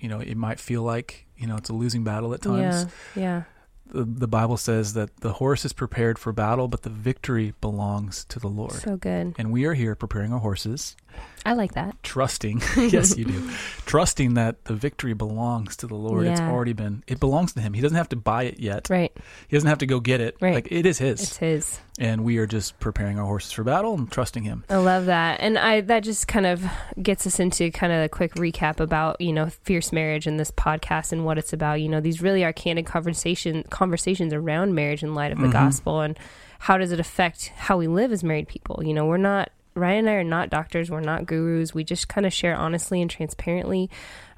[0.00, 3.22] you know it might feel like you know it's a losing battle at times, yeah
[3.22, 3.42] yeah
[3.92, 8.24] the, the Bible says that the horse is prepared for battle, but the victory belongs
[8.26, 8.72] to the Lord.
[8.72, 9.34] So good.
[9.36, 10.96] and we are here preparing our horses,
[11.44, 11.96] I like that.
[12.02, 13.50] trusting, yes, you do,
[13.86, 16.26] trusting that the victory belongs to the Lord.
[16.26, 17.72] It's already been, it belongs to Him.
[17.72, 18.90] He doesn't have to buy it yet.
[18.90, 19.10] Right.
[19.48, 20.36] He doesn't have to go get it.
[20.40, 20.52] Right.
[20.54, 21.22] Like it is His.
[21.22, 21.78] It's his.
[21.98, 24.64] and we are just preparing our horses for battle and trusting Him.
[24.68, 25.40] I love that.
[25.40, 26.62] And I that just kind of
[27.02, 30.50] gets us into kind of a quick recap about, you know, fierce marriage and this
[30.50, 31.80] podcast and what it's about.
[31.80, 35.52] You know, these really are candid conversation conversations around marriage in light of the Mhm.
[35.52, 36.18] gospel and
[36.58, 38.82] how does it affect how we live as married people.
[38.84, 41.74] You know, we're not Ryan and I are not doctors, we're not gurus.
[41.74, 43.90] We just kind of share honestly and transparently.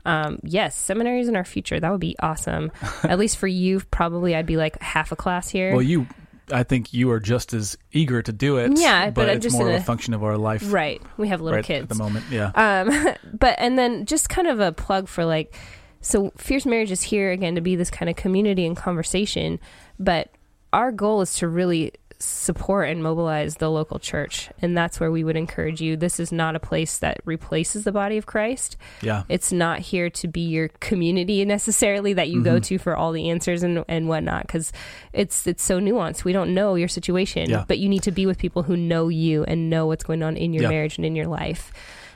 [0.05, 2.73] Um, yes, seminaries in our future, that would be awesome.
[3.05, 5.73] At least for you, probably I'd be like half a class here.
[5.73, 6.07] Well, you,
[6.51, 8.79] I think you are just as eager to do it.
[8.79, 11.01] Yeah, but I'm it's just more in of a a- function of our life right.
[11.17, 11.85] We have little right kids.
[11.85, 12.25] at the moment.
[12.31, 12.51] Yeah.
[12.55, 15.55] Um, but and then just kind of a plug for like,
[16.01, 19.61] so fierce marriage is here again to be this kind of community and conversation.
[20.01, 20.31] But
[20.73, 21.93] our goal is to really
[22.23, 24.51] support and mobilize the local church.
[24.61, 25.97] And that's where we would encourage you.
[25.97, 28.77] This is not a place that replaces the body of Christ.
[29.01, 29.25] Yeah.
[29.29, 32.63] It's not here to be your community necessarily that you go mm-hmm.
[32.63, 34.73] to for all the answers and, and whatnot because
[35.13, 36.25] it's it's so nuanced.
[36.25, 37.65] We don't know your situation, Yeah.
[37.67, 40.37] but you need to be with people who know you and know what's going on
[40.37, 40.69] in your Yeah.
[40.71, 41.73] marriage and in your life.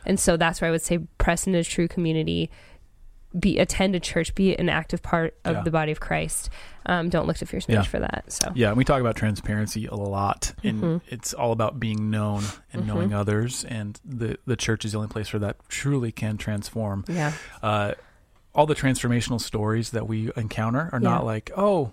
[0.06, 2.50] And so that's where I would say press into true community.
[3.38, 5.62] Be attend a church, be an active part of Yeah.
[5.62, 6.48] the body of Christ.
[6.86, 7.82] Um, don't look to fierce Yeah.
[7.82, 8.24] for that.
[8.28, 11.00] So Yeah, we talk about transparency a lot, and Mhm.
[11.08, 12.86] it's all about being known and Mhm.
[12.86, 13.64] knowing others.
[13.64, 17.04] And the the church is the only place where that truly can transform.
[17.08, 17.92] yeah, Uh,
[18.54, 21.08] all the transformational stories that we encounter are Yeah.
[21.10, 21.92] not like, oh,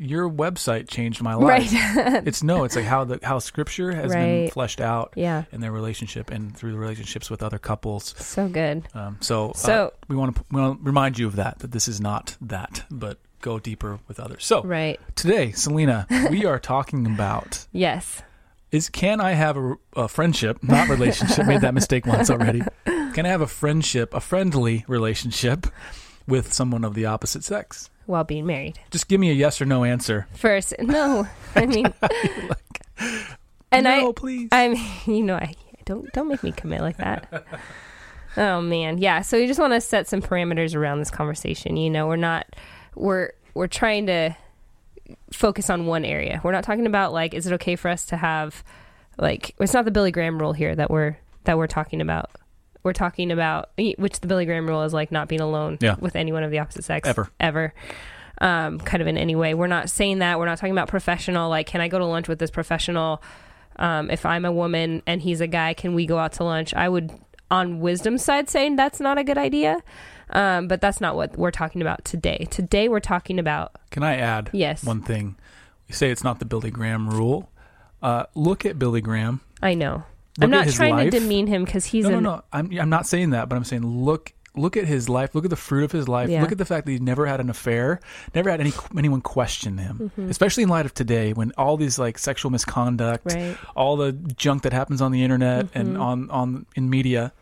[0.00, 1.72] your website changed my life.
[1.72, 2.26] right.
[2.26, 5.72] it's no, it's like how the how Scripture has been fleshed out yeah, in their
[5.72, 8.14] relationship and through the relationships with other couples.
[8.16, 8.88] so good.
[8.94, 11.72] Um, so, uh, So we want to we want to remind you of that that
[11.72, 14.44] this is not that, but go deeper with others.
[14.44, 18.22] So right, today, Selena, we are talking about yes,
[18.72, 21.46] is can I have a, a friendship, not relationship?
[21.46, 22.62] made that mistake once already.
[23.12, 25.66] Can I have a friendship, a friendly relationship
[26.30, 27.90] with someone of the opposite sex?
[28.10, 28.78] while being married.
[28.90, 30.26] Just give me a yes or no answer.
[30.34, 31.92] First, no, I mean,
[33.72, 34.48] and no, I, please.
[34.52, 34.74] I'm,
[35.06, 35.54] you know, I
[35.86, 37.46] don't don't make me commit like that.
[38.36, 39.22] oh man, yeah.
[39.22, 41.76] So you just want to set some parameters around this conversation.
[41.76, 42.46] You know, we're not
[42.94, 44.36] we're we're trying to
[45.32, 46.40] focus on one area.
[46.44, 48.62] We're not talking about like, is it okay for us to have
[49.18, 49.54] like?
[49.60, 52.30] It's not the Billy Graham rule here that we're that we're talking about.
[52.82, 55.96] We're talking about which the Billy Graham rule is like not being alone Yeah.
[55.98, 57.28] with anyone of the opposite sex Ever.
[57.38, 57.74] ever
[58.40, 59.52] um, kind of in any way.
[59.54, 60.38] We're not saying that.
[60.38, 61.50] We're not talking about professional.
[61.50, 63.22] Like, can I go to lunch with this professional?
[63.76, 66.72] Um, if I'm a woman and he's a guy, can we go out to lunch?
[66.74, 67.12] I would,
[67.50, 69.82] on wisdom side, saying that's not a good idea.
[70.30, 72.46] Um, but that's not what we're talking about today.
[72.50, 75.36] Today we're talking about Can I add yes, one thing?
[75.88, 77.50] You say it's not the Billy Graham rule.
[78.00, 79.40] Uh, look at Billy Graham.
[79.60, 80.04] I know.
[80.40, 81.10] I'm not trying life.
[81.10, 82.42] to demean him because he's no, no, an no.
[82.52, 85.34] I'm I'm not saying that, but I'm saying look look at his life.
[85.34, 86.28] Look at the fruit of his life.
[86.28, 86.42] Yeah.
[86.42, 88.00] Look at the fact that he never had an affair.
[88.34, 90.10] Never had any anyone question him.
[90.16, 90.30] Mm-hmm.
[90.30, 93.56] Especially in light of today, when all these like sexual misconduct, right.
[93.76, 96.00] all the junk that happens on the internet and Mhm.
[96.00, 97.32] on on in media.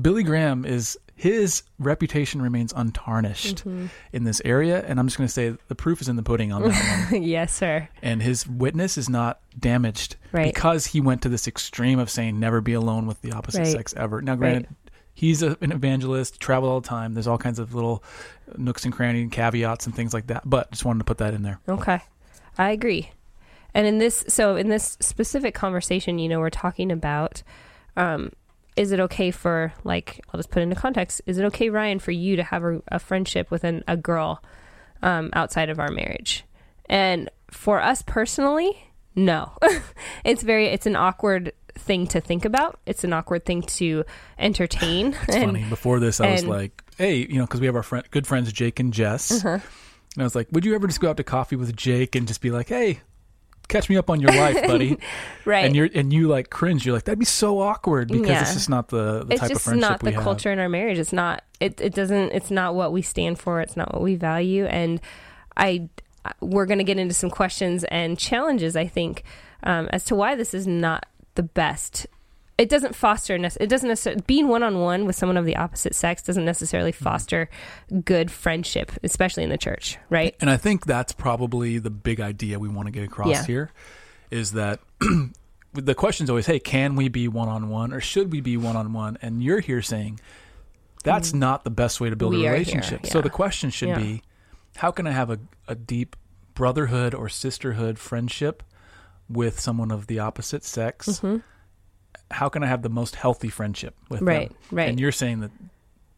[0.00, 3.88] Billy Graham is his reputation remains untarnished Mhm.
[4.12, 6.52] in this area, and I'm just going to say the proof is in the pudding
[6.52, 7.22] on that one.
[7.22, 7.88] yes, sir.
[8.02, 10.52] And his witness is not damaged Right.
[10.52, 13.68] because he went to this extreme of saying never be alone with the opposite Right.
[13.68, 14.20] sex ever.
[14.20, 14.66] Now, granted,
[15.14, 17.14] he's a, an evangelist, traveled all the time.
[17.14, 18.04] There's all kinds of little
[18.58, 20.42] nooks and crannies and caveats and things like that.
[20.44, 21.58] But just wanted to put that in there.
[21.66, 22.00] Okay.
[22.58, 23.12] I agree.
[23.72, 27.42] And in this, so in this specific conversation, you know, we're talking about,
[27.96, 28.30] um,
[28.76, 31.22] is it okay for, like, I'll just put it into context.
[31.26, 34.42] Is it okay, Ryan, for you to have a, a friendship with an, a girl
[35.02, 36.44] um, outside of our marriage?
[36.86, 38.76] And for us personally,
[39.14, 39.52] no.
[40.24, 42.80] it's very, it's an awkward thing to think about.
[42.86, 44.04] It's an awkward thing to
[44.38, 45.16] entertain.
[45.28, 45.64] It's And- funny.
[45.68, 48.52] Before this, I was like, hey, you know, because we have our friend, good friends
[48.52, 49.44] Jake and Jess.
[49.44, 49.58] Uh-huh.
[50.14, 52.26] And I was like, would you ever just go out to coffee with Jake and
[52.28, 53.00] just be like, hey,
[53.68, 54.98] catch me up on your life, buddy?
[55.44, 55.64] Right.
[55.64, 56.84] And you're and you like cringe.
[56.86, 58.40] You're like, that'd be so awkward because Yeah.
[58.42, 60.24] it's just not the, the it's type of just friendship not we the have.
[60.24, 63.60] culture in our marriage it's not it, it doesn't it's not what we stand for
[63.60, 65.00] it's not what we value and
[65.56, 65.88] i
[66.40, 69.22] we're going to get into some questions and challenges i think
[69.62, 72.06] um, as to why this is not the best
[72.56, 76.44] it doesn't foster it doesn't necessarily being one-on-one with someone of the opposite sex doesn't
[76.44, 77.04] necessarily Mm-hmm.
[77.04, 77.48] foster
[78.04, 82.58] good friendship especially in the church right And I think that's probably the big idea
[82.58, 83.44] we want to get across Yeah.
[83.44, 83.70] here
[84.30, 84.80] is that
[85.72, 88.76] the question's always, hey, can we be one on one or should we be one
[88.76, 89.18] on one?
[89.22, 90.20] And you're here saying
[91.02, 92.38] that's not the best way to build Mm.
[92.38, 93.06] We a relationship.
[93.06, 93.98] So the question should Yeah.
[93.98, 94.22] be
[94.76, 95.38] how can I have a,
[95.68, 96.16] a deep
[96.54, 98.62] brotherhood or sisterhood friendship
[99.28, 101.20] with someone of the opposite sex?
[101.20, 101.42] Mhm.
[102.30, 104.58] How can I have the most healthy friendship with Right, them?
[104.72, 104.88] right.
[104.88, 105.50] And you're saying that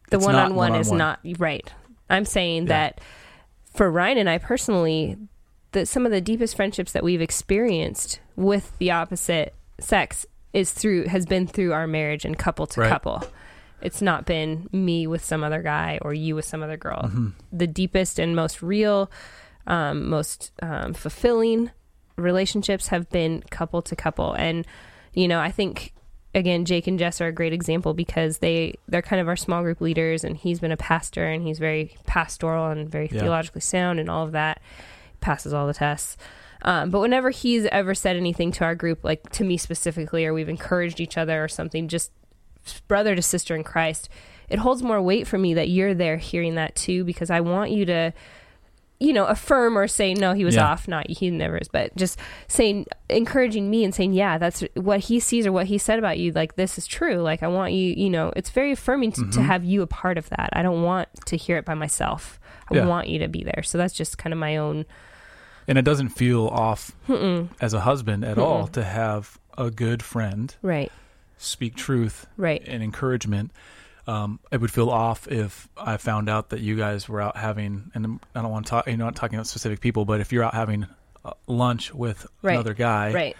[0.09, 1.71] the one on one is not right.
[2.09, 2.69] I'm saying Yeah.
[2.69, 3.01] that
[3.73, 5.17] for Ryan and I personally,
[5.73, 11.07] that some of the deepest friendships that we've experienced with the opposite sex is through
[11.07, 12.89] has been through our marriage and couple to Right.
[12.89, 13.23] couple.
[13.81, 17.03] It's not been me with some other guy or you with some other girl.
[17.03, 17.27] Mm-hmm.
[17.51, 19.11] The deepest and most real,
[19.67, 21.69] um, most um, fulfilling
[22.15, 24.33] relationships have been couple to couple.
[24.33, 24.65] And,
[25.17, 25.93] you know, I think
[26.35, 29.63] again, Jake and Jess are a great example because they they're kind of our small
[29.63, 33.21] group leaders, and he's been a pastor, and he's very pastoral and very Yeah.
[33.21, 34.61] theologically sound, and all of that
[35.19, 36.17] passes all the tests.
[36.61, 40.33] Um, but whenever he's ever said anything to our group, like to me specifically, or
[40.33, 42.11] we've encouraged each other or something, just
[42.87, 44.09] brother to sister in Christ,
[44.49, 47.71] it holds more weight for me that you're there hearing that too, because I want
[47.71, 48.11] you to
[48.99, 50.67] you know, affirm or say no, he was Yeah.
[50.71, 50.87] off.
[50.87, 55.19] Not he never is, but just saying, encouraging me and saying, yeah, that's what he
[55.19, 56.31] sees or what he said about you.
[56.31, 57.17] Like this is true.
[57.17, 57.93] Like I want you.
[57.95, 59.29] You know, it's very affirming to, Mm-hmm.
[59.31, 60.49] to have you a part of that.
[60.53, 62.39] I don't want to hear it by myself.
[62.71, 62.85] I Yeah.
[62.87, 63.61] want you to be there.
[63.63, 64.85] So that's just kind of my own.
[65.67, 66.91] And it doesn't feel off
[67.61, 70.91] as a husband at all to have a good friend Right.
[71.37, 72.63] speak truth Right.
[72.65, 73.51] and encouragement.
[74.07, 77.91] Um, it would feel off if I found out that you guys were out having,
[77.93, 80.31] and I don't want to talk, you know, not talking about specific people, but if
[80.31, 80.87] you're out having
[81.25, 82.53] uh, lunch with Right.
[82.53, 83.37] another guy, Right.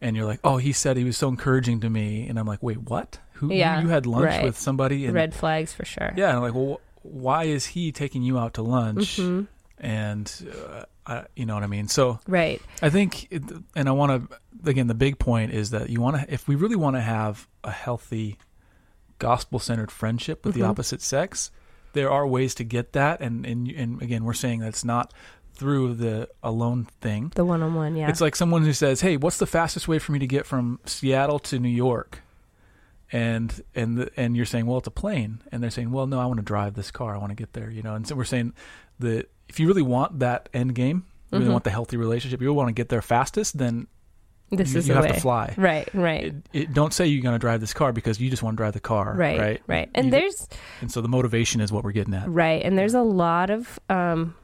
[0.00, 2.62] and you're like, oh, he said he was so encouraging to me, and I'm like,
[2.62, 3.18] wait, what?
[3.34, 3.52] Who?
[3.52, 4.44] Yeah, you had lunch right.
[4.44, 5.04] with somebody?
[5.06, 6.12] And, Red flags for sure.
[6.16, 9.16] Yeah, and I'm like, well, why is he taking you out to lunch?
[9.16, 9.48] Mhm.
[9.78, 10.32] And
[10.68, 11.88] uh, I, you know what I mean.
[11.88, 12.62] So Right.
[12.80, 13.42] I think, it,
[13.74, 14.38] and I want to
[14.70, 17.46] again, the big point is that you want to, if we really want to have
[17.64, 18.38] a healthy,
[19.18, 20.58] gospel-centered friendship with Mhm.
[20.58, 21.50] the opposite sex,
[21.92, 25.12] there are ways to get that, and and and again, we're saying that's not
[25.54, 27.30] through the alone thing.
[27.36, 27.94] The one on one.
[27.94, 28.08] Yeah.
[28.08, 30.80] It's like someone who says, "Hey, what's the fastest way for me to get from
[30.84, 32.22] Seattle to New York?"
[33.12, 36.18] And and the, and you're saying, "Well, it's a plane." And they're saying, "Well, no,
[36.18, 37.14] I want to drive this car.
[37.14, 37.94] I want to get there." You know.
[37.94, 38.54] And so we're saying
[38.98, 41.52] that if you really want that end game, you really Mhm.
[41.52, 43.86] want the healthy relationship, you really want to get there fastest, then
[44.58, 45.12] this you, is you have way.
[45.12, 45.54] to fly.
[45.56, 45.88] Right.
[45.94, 46.24] Right.
[46.24, 48.56] It, it, don't say you're going to drive this car because you just want to
[48.56, 49.38] drive the car, right.
[49.38, 49.62] right?
[49.66, 49.90] Right.
[49.94, 50.48] And You- there's
[50.80, 52.28] And so the motivation is what we're getting at.
[52.28, 52.62] Right.
[52.62, 54.34] And there's a lot of um,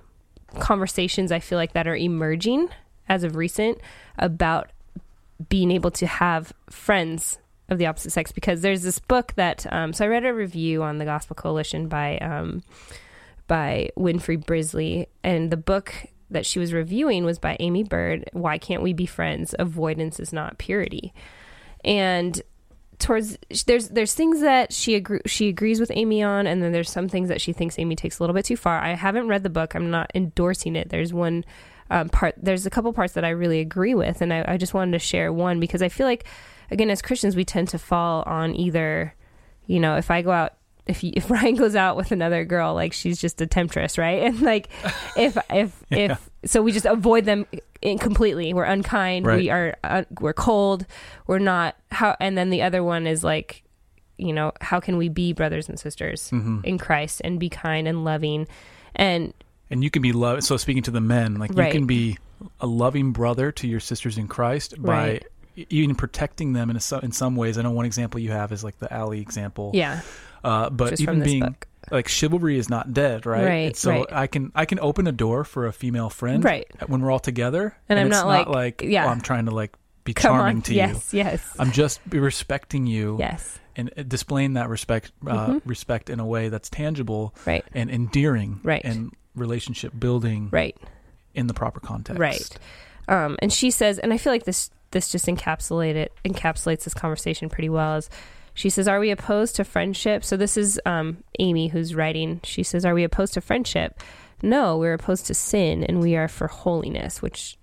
[0.59, 2.69] conversations I feel like that are emerging
[3.09, 3.79] as of recent
[4.19, 4.71] about
[5.49, 9.93] being able to have friends of the opposite sex because there's this book that um,
[9.93, 12.63] so I read a review on the Gospel Coalition by um,
[13.47, 15.95] by Winfree Brisley and the book
[16.31, 20.33] that she was reviewing was by Aimee Byrd Why Can't We Be Friends Avoidance is
[20.33, 21.13] Not Purity
[21.85, 22.41] and
[23.01, 26.91] towards there's there's things that she agree, she agrees with Aimee on, and then there's
[26.91, 28.79] some things that she thinks Aimee takes a little bit too far.
[28.79, 29.75] I haven't read the book.
[29.75, 30.91] I'm not endorsing it.
[30.91, 31.45] There's one
[31.91, 32.35] um, part.
[32.37, 34.99] There's a couple parts that I really agree with, and I, I just wanted to
[34.99, 36.27] share one because I feel like,
[36.71, 39.15] again, as Christians, we tend to fall on either,
[39.67, 40.55] you know, if I go out.
[40.87, 44.23] If, you, if Ryan goes out with another girl, like she's just a temptress, right?
[44.25, 44.69] And like,
[45.17, 46.13] if if Yeah.
[46.13, 47.47] if so, we just avoid them
[47.99, 48.53] completely.
[48.55, 49.27] We're unkind.
[49.27, 49.39] Right.
[49.39, 50.87] We are uh, we're cold.
[51.27, 52.17] We're not how.
[52.21, 53.63] And then the other one is like,
[54.19, 57.87] you know, how can we be brothers and sisters hmm in Christ and be kind
[57.89, 58.47] and loving,
[58.97, 59.33] and
[59.71, 60.43] And you can be love.
[60.45, 61.73] So speaking to the men, like Right.
[61.73, 62.19] you can be
[62.61, 65.27] a loving brother to your sisters in Christ by Right.
[65.69, 67.59] even protecting them in a, in some ways.
[67.59, 69.73] I know one example you have is like the alley example.
[69.75, 70.01] yeah,
[70.43, 73.45] Uh, but just even being book, like chivalry is not dead, right?
[73.45, 74.07] Right, It's so right.
[74.13, 76.67] I can I can open a door for a female friend, right?
[76.87, 79.07] When we're all together, And I'm it's not not like- like, yeah.
[79.07, 79.75] oh, I'm trying to like
[80.05, 80.79] be Come charming on, to you.
[80.79, 85.63] yes, yes, I'm just respecting you yes, and uh, displaying that respect uh, Mhm.
[85.67, 88.83] respect in a way that's tangible right, and endearing Right.
[88.85, 90.77] and relationship building right.
[91.35, 92.19] in the proper context.
[92.19, 92.59] Right.
[93.09, 97.49] Um, and she says, and I feel like this this just encapsulated encapsulates this conversation
[97.51, 97.97] pretty well.
[97.97, 98.09] Is
[98.55, 102.41] she says, "Are we opposed to friendship?" So this is um, Aimee who's writing.
[102.45, 104.01] She says, "Are we opposed to friendship?"
[104.43, 107.23] No, we're opposed to sin, and we are for holiness.
[107.23, 107.57] Which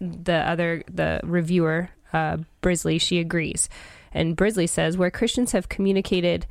[0.00, 3.68] the other the reviewer uh, Brisley she agrees,
[4.12, 6.46] and Brisley says, "Where Christians have communicated."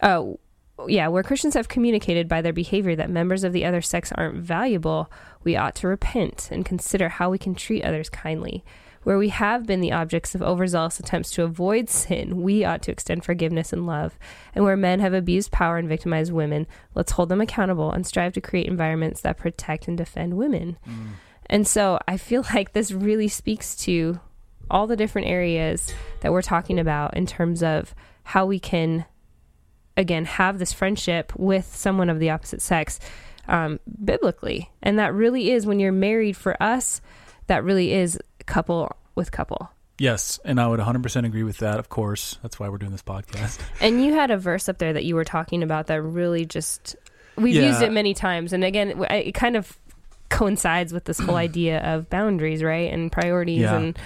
[0.00, 0.38] Oh,
[0.86, 4.36] yeah, where Christians have communicated by their behavior that members of the other sex aren't
[4.36, 5.10] valuable,
[5.42, 8.64] we ought to repent and consider how we can treat others kindly.
[9.08, 12.92] Where we have been the objects of overzealous attempts to avoid sin, we ought to
[12.92, 14.18] extend forgiveness and love.
[14.54, 18.34] And where men have abused power and victimized women, let's hold them accountable and strive
[18.34, 20.76] to create environments that protect and defend women.
[21.46, 24.20] And so I feel like this really speaks to
[24.70, 25.90] all the different areas
[26.20, 27.94] that we're talking about in terms of
[28.24, 29.06] how we can
[29.96, 33.00] again have this friendship with someone of the opposite sex
[33.46, 37.00] um, biblically and that really is when you're married for us
[37.46, 38.18] that really is
[38.48, 41.80] couple with couple Yes, and I would 100% agree with that.
[41.80, 43.58] Of course, that's why we're doing this podcast.
[43.80, 46.94] and you had a verse up there that you were talking about that really just
[47.36, 47.66] we've Yeah.
[47.66, 49.76] used it many times and again it kind of
[50.28, 53.76] coincides with this whole idea of boundaries right and priorities Yeah.
[53.76, 53.98] and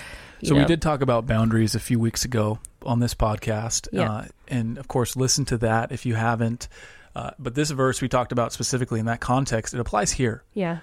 [0.45, 4.11] So we did talk about boundaries a few weeks ago on this podcast, Yeah.
[4.11, 6.69] uh, and of course, listen to that if you haven't.
[7.15, 10.43] Uh, but this verse we talked about specifically in that context, it applies here.
[10.55, 10.79] yeah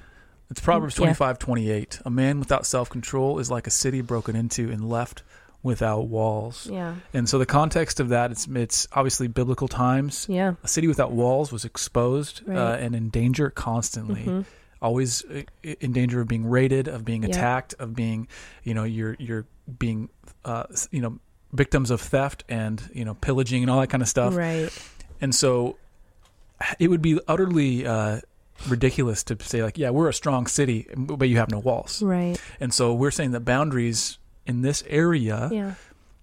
[0.50, 1.00] It's Proverbs Yeah.
[1.00, 2.00] twenty five twenty eight.
[2.06, 5.24] A man without self control is like a city broken into and left
[5.62, 6.68] without walls.
[6.72, 10.26] yeah And so the context of that, it's it's obviously biblical times.
[10.30, 14.24] yeah A city without walls was exposed uh, and in danger constantly.
[14.24, 14.46] Mhm.
[14.82, 15.42] Always uh,
[15.82, 17.30] in danger of being raided, of being Yeah.
[17.30, 18.28] attacked, of being,
[18.64, 19.46] you know, you're you're
[19.78, 20.08] being,
[20.46, 21.20] uh, you know,
[21.52, 24.36] victims of theft and you know pillaging and all that kind of stuff.
[24.36, 24.70] right
[25.20, 25.76] And so
[26.80, 28.22] it would be utterly uh,
[28.67, 32.02] ridiculous to say like, yeah, we're a strong city, but you have no walls.
[32.04, 32.39] Right.
[32.60, 35.76] And so we're saying that boundaries in this area, Yeah.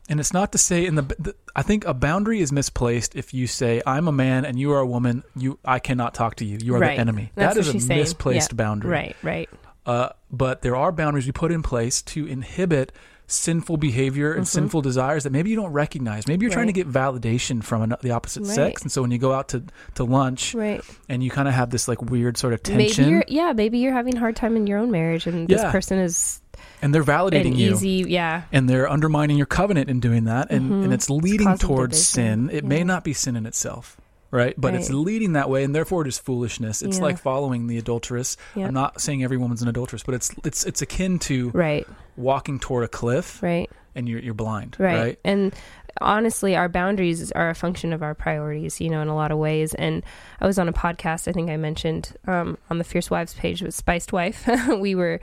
[0.08, 3.32] and it's not to say in the, the I think a boundary is misplaced if
[3.32, 6.44] you say I'm a man and you are a woman, you I cannot talk to
[6.44, 6.58] you.
[6.62, 6.96] You are Right.
[6.96, 7.32] the enemy.
[7.34, 8.00] That's that is a saying.
[8.00, 8.56] misplaced Yeah.
[8.56, 8.90] boundary.
[8.90, 9.16] Right.
[9.22, 9.48] Right.
[9.86, 12.90] Uh, but there are boundaries we put in place to inhibit
[13.28, 16.28] sinful behavior and sinful desires that maybe you don't recognize.
[16.28, 16.90] Maybe you're trying to Mm-hmm.
[16.92, 18.54] get validation from an, the opposite Right.
[18.54, 19.64] sex, and so when you go out to
[19.96, 20.80] to lunch Right.
[21.08, 23.52] and you kind of have this like weird sort of Maybe tension, you're yeah.
[23.52, 26.40] Maybe you're having a hard time in your own marriage, and this person is
[26.82, 27.72] and they're an validating you.
[27.72, 28.04] easy.
[28.08, 28.42] Yeah.
[28.52, 32.48] and they're undermining your covenant in doing that and, and it's leading causing towards division.
[32.48, 33.96] sin it may not be sin in itself
[34.36, 37.04] right but it's leading that way and therefore it is foolishness it's Yeah.
[37.04, 38.66] like following the adulteress Yeah.
[38.68, 41.86] i'm not saying every woman's an adulteress but it's it's it's akin to Right.
[42.16, 43.70] walking toward a cliff Right.
[43.94, 44.98] and you're you're blind right.
[45.00, 45.54] right, And
[46.00, 49.38] honestly, our boundaries are a function of our priorities, you know, in a lot of
[49.38, 49.72] ways.
[49.72, 50.04] And
[50.42, 53.62] I was on a podcast, I think I mentioned um, on the Fierce Wives page
[53.62, 54.46] with Spiced Wife.
[54.78, 55.20] we were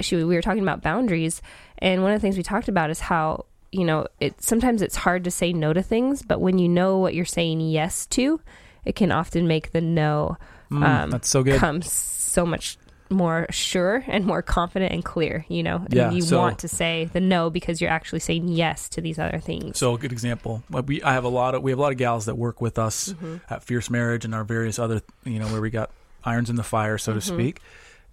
[0.00, 1.40] she we were talking about boundaries,
[1.78, 4.96] and one of the things we talked about is how you know it sometimes it's
[4.96, 8.40] hard to say no to things, but when you know what you're saying yes to,
[8.84, 10.36] it can often make the no
[10.70, 12.76] Mm, um, that's so good come so much
[13.08, 15.76] more sure and more confident and clear, you know.
[15.76, 19.00] And Yeah, you so- want to say the no because you're actually saying yes to
[19.00, 19.78] these other things.
[19.78, 21.98] so a good example we i have a lot of we have a lot of
[21.98, 23.36] gals that work with us Mm-hmm.
[23.48, 25.90] at fierce marriage and our various other you know where we got
[26.24, 27.34] irons in the fire so to Mm-hmm.
[27.36, 27.60] speak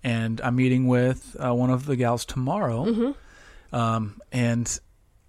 [0.04, 3.76] and i'm meeting with uh, one of the gals tomorrow Mm-hmm.
[3.76, 4.80] um, and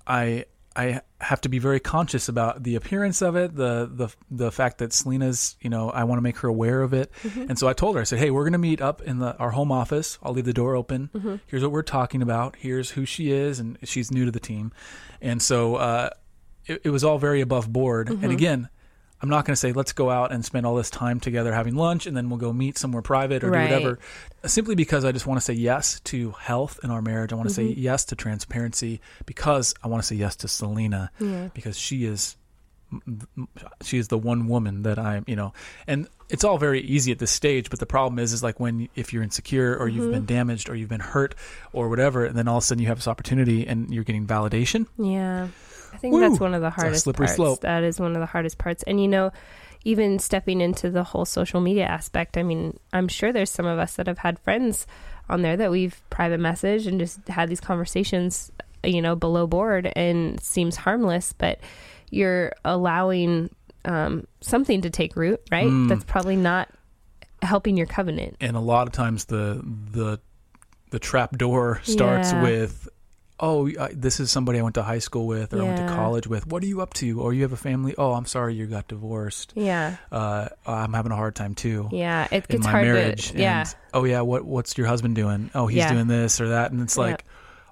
[0.06, 0.44] I
[0.76, 4.78] I have to be very conscious about the appearance of it, the the the fact
[4.78, 7.42] that Selena's, you know, I want to make her aware of it, Mm-hmm.
[7.48, 9.36] and so I told her, I said, hey, we're going to meet up in the
[9.38, 10.18] our home office.
[10.22, 11.10] I'll leave the door open.
[11.14, 11.36] Mm-hmm.
[11.46, 12.56] Here's what we're talking about.
[12.56, 14.72] Here's who she is, and she's new to the team,
[15.22, 16.10] and so uh,
[16.66, 18.08] it, it was all very above board.
[18.08, 18.24] Mm-hmm.
[18.24, 18.68] And again.
[19.24, 21.76] I'm not going to say let's go out and spend all this time together having
[21.76, 23.68] lunch and then we'll go meet somewhere private or Right.
[23.68, 23.98] do whatever.
[24.44, 27.32] Simply because I just want to say yes to health in our marriage.
[27.32, 27.80] I want to say Mm-hmm.
[27.80, 31.48] yes to transparency because I want to say yes to Selena Yeah.
[31.54, 32.37] because she is
[33.82, 35.52] she is the one woman that I'm, you know,
[35.87, 37.70] and it's all very easy at this stage.
[37.70, 40.12] But the problem is, is like when if you're insecure or you've Mm-hmm.
[40.12, 41.34] been damaged or you've been hurt
[41.72, 44.26] or whatever, and then all of a sudden you have this opportunity and you're getting
[44.26, 44.87] validation.
[44.98, 45.48] Yeah.
[45.94, 46.20] I think Woo!
[46.20, 47.37] that's one of the hardest slippery parts.
[47.37, 47.61] slope.
[47.61, 48.83] That is one of the hardest parts.
[48.83, 49.30] And you know,
[49.85, 53.78] even stepping into the whole social media aspect, I mean, I'm sure there's some of
[53.78, 54.87] us that have had friends
[55.28, 58.50] on there that we've private messaged and just had these conversations,
[58.83, 61.61] you know, below board and seems harmless, but
[62.11, 63.50] you're allowing
[63.85, 65.66] um, something to take root, right?
[65.68, 65.88] Mm.
[65.88, 66.68] That's probably not
[67.42, 68.37] helping your covenant.
[68.40, 69.61] And a lot of times the
[69.92, 70.18] the
[70.90, 72.42] the trap door starts Yeah.
[72.42, 72.88] with.
[73.40, 76.26] Oh, this is somebody I went to high school with, or I went to college
[76.28, 76.46] with.
[76.46, 77.20] What are you up to?
[77.20, 77.94] Or you have a family?
[77.98, 79.52] Oh, I'm sorry, you got divorced.
[79.56, 79.96] Yeah.
[80.12, 81.88] Uh, I'm having a hard time too.
[81.90, 82.28] Yeah.
[82.30, 83.32] It in gets my hard marriage.
[83.32, 83.60] to, yeah.
[83.62, 85.50] And, oh yeah, what what's your husband doing?
[85.54, 85.92] Oh, he's Yeah.
[85.92, 87.02] doing this or that, and it's Yeah.
[87.02, 87.24] like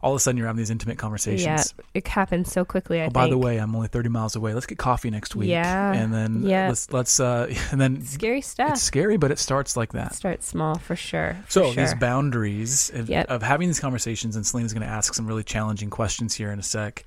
[0.03, 1.75] all of a sudden you're having these intimate conversations.
[1.79, 1.85] Yeah.
[1.95, 2.99] It happens so quickly.
[3.01, 3.15] I Oh, think.
[3.15, 4.53] by the way, I'm only 30 miles away.
[4.53, 5.49] Let's get coffee next week.
[5.51, 5.93] Yeah.
[5.93, 6.69] and then Yeah.
[6.69, 8.71] let's let's uh, and then scary stuff.
[8.73, 10.15] it's scary, but it starts like that.
[10.15, 11.37] Start small for sure.
[11.47, 11.85] for So sure.
[11.85, 13.31] these boundaries of, Yep.
[13.31, 16.59] of having these conversations, and Selena's going to ask some really challenging questions here in
[16.59, 17.05] a sec,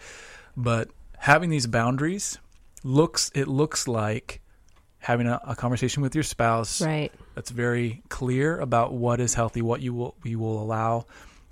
[0.55, 2.37] but having these boundaries
[2.83, 4.41] looks it looks like
[4.99, 7.11] having a, a conversation with your spouse right.
[7.35, 11.05] that's very clear about what is healthy, what you will you will allow,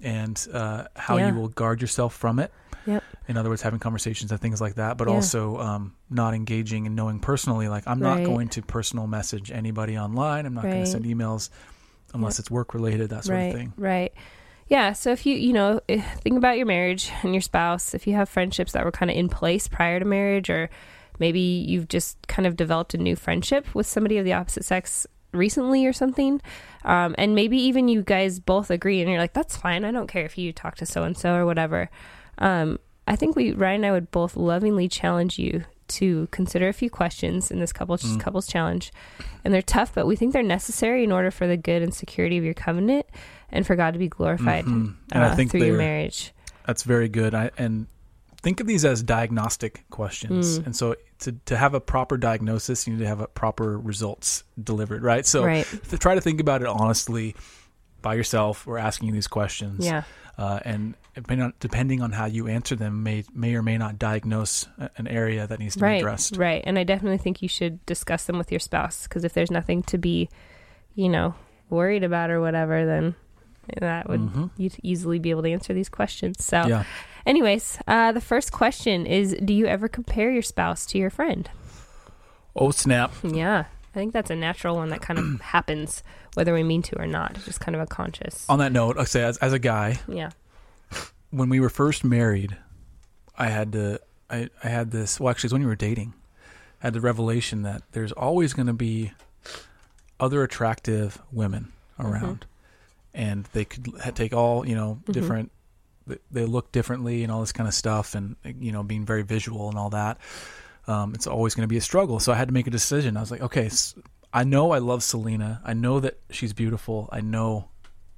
[0.04, 1.30] and uh, how Yeah.
[1.30, 2.52] you will guard yourself from it.
[2.86, 3.02] Yep.
[3.30, 5.14] In other words, having conversations and things like that, but Yeah.
[5.16, 7.70] also um, not engaging and knowing personally.
[7.70, 8.26] Like I'm not Right.
[8.26, 10.46] going to personal message anybody online.
[10.46, 11.50] I'm not going to send emails
[12.14, 13.44] unless it's work related, that sort right.
[13.46, 13.74] of thing.
[13.78, 14.14] Right.
[14.68, 14.94] Yeah.
[14.94, 18.14] So if you, you know, eh, think about your marriage and your spouse, if you
[18.16, 20.70] have friendships that were kind of in place prior to marriage, or
[21.20, 25.08] maybe you've just kind of developed a new friendship with somebody of the opposite sex
[25.32, 26.42] recently or something,
[26.86, 29.84] um, and maybe even you guys both agree and you're like, that's fine.
[29.86, 31.90] I don't care if you talk to so and so or whatever.
[32.38, 36.74] Um, I think we, Ryan and I would both lovingly challenge you to consider a
[36.74, 38.20] few questions in this couples Mm.
[38.20, 38.92] couples challenge.
[39.44, 42.38] And they're tough, but we think they're necessary in order for the good and security
[42.38, 43.06] of your covenant
[43.52, 44.96] and for God to be glorified Mhm.
[45.12, 46.34] And I uh, think through your marriage.
[46.66, 47.36] That's very good.
[47.36, 47.88] I, and
[48.44, 50.60] think of these as diagnostic questions.
[50.60, 50.66] Mm.
[50.68, 54.44] And so to, to have a proper diagnosis, you need to have a proper results
[54.62, 55.26] delivered, right?
[55.26, 55.66] So right.
[55.90, 57.36] to try to think about it honestly
[58.02, 59.86] by yourself or asking these questions.
[59.86, 60.04] Yeah.
[60.38, 63.98] Uh, and depending on, depending on how you answer them, may may or may not
[63.98, 66.38] diagnose an area that needs to be addressed.
[66.38, 66.62] Right.
[66.66, 69.84] And I definitely think you should discuss them with your spouse because if there's nothing
[69.84, 70.30] to be,
[70.96, 71.36] you know,
[71.70, 73.16] worried about or whatever, then
[73.80, 74.50] that would Mhm.
[74.58, 76.44] you'd easily be able to answer these questions.
[76.44, 76.84] So, Yeah.
[77.26, 81.50] Anyways, uh, the first question is: Do you ever compare your spouse to your friend?
[82.56, 83.14] Oh snap!
[83.24, 83.66] Yeah.
[83.96, 86.02] I think that's a natural one that kind of happens
[86.34, 87.36] whether we mean to or not.
[87.36, 88.44] It's just kind of a conscious.
[88.50, 90.32] On that note, I say as, as a guy, Yeah.
[91.30, 92.58] when we were first married,
[93.38, 94.00] I had to
[94.32, 96.14] I, I had this well actually it's when we were dating.
[96.82, 99.12] I had the revelation that there's always gonna be
[100.20, 102.46] other attractive women around.
[103.14, 105.63] And they could take all, you know, different th-
[106.32, 109.70] they look differently and all this kind of stuff and you know, being very visual
[109.70, 110.18] and all that.
[110.88, 112.20] Um, it's always going to be a struggle.
[112.20, 113.16] So I had to make a decision.
[113.16, 113.70] I was like, okay,
[114.34, 115.62] I know I love Selena.
[115.64, 117.08] I know that she's beautiful.
[117.12, 117.70] I know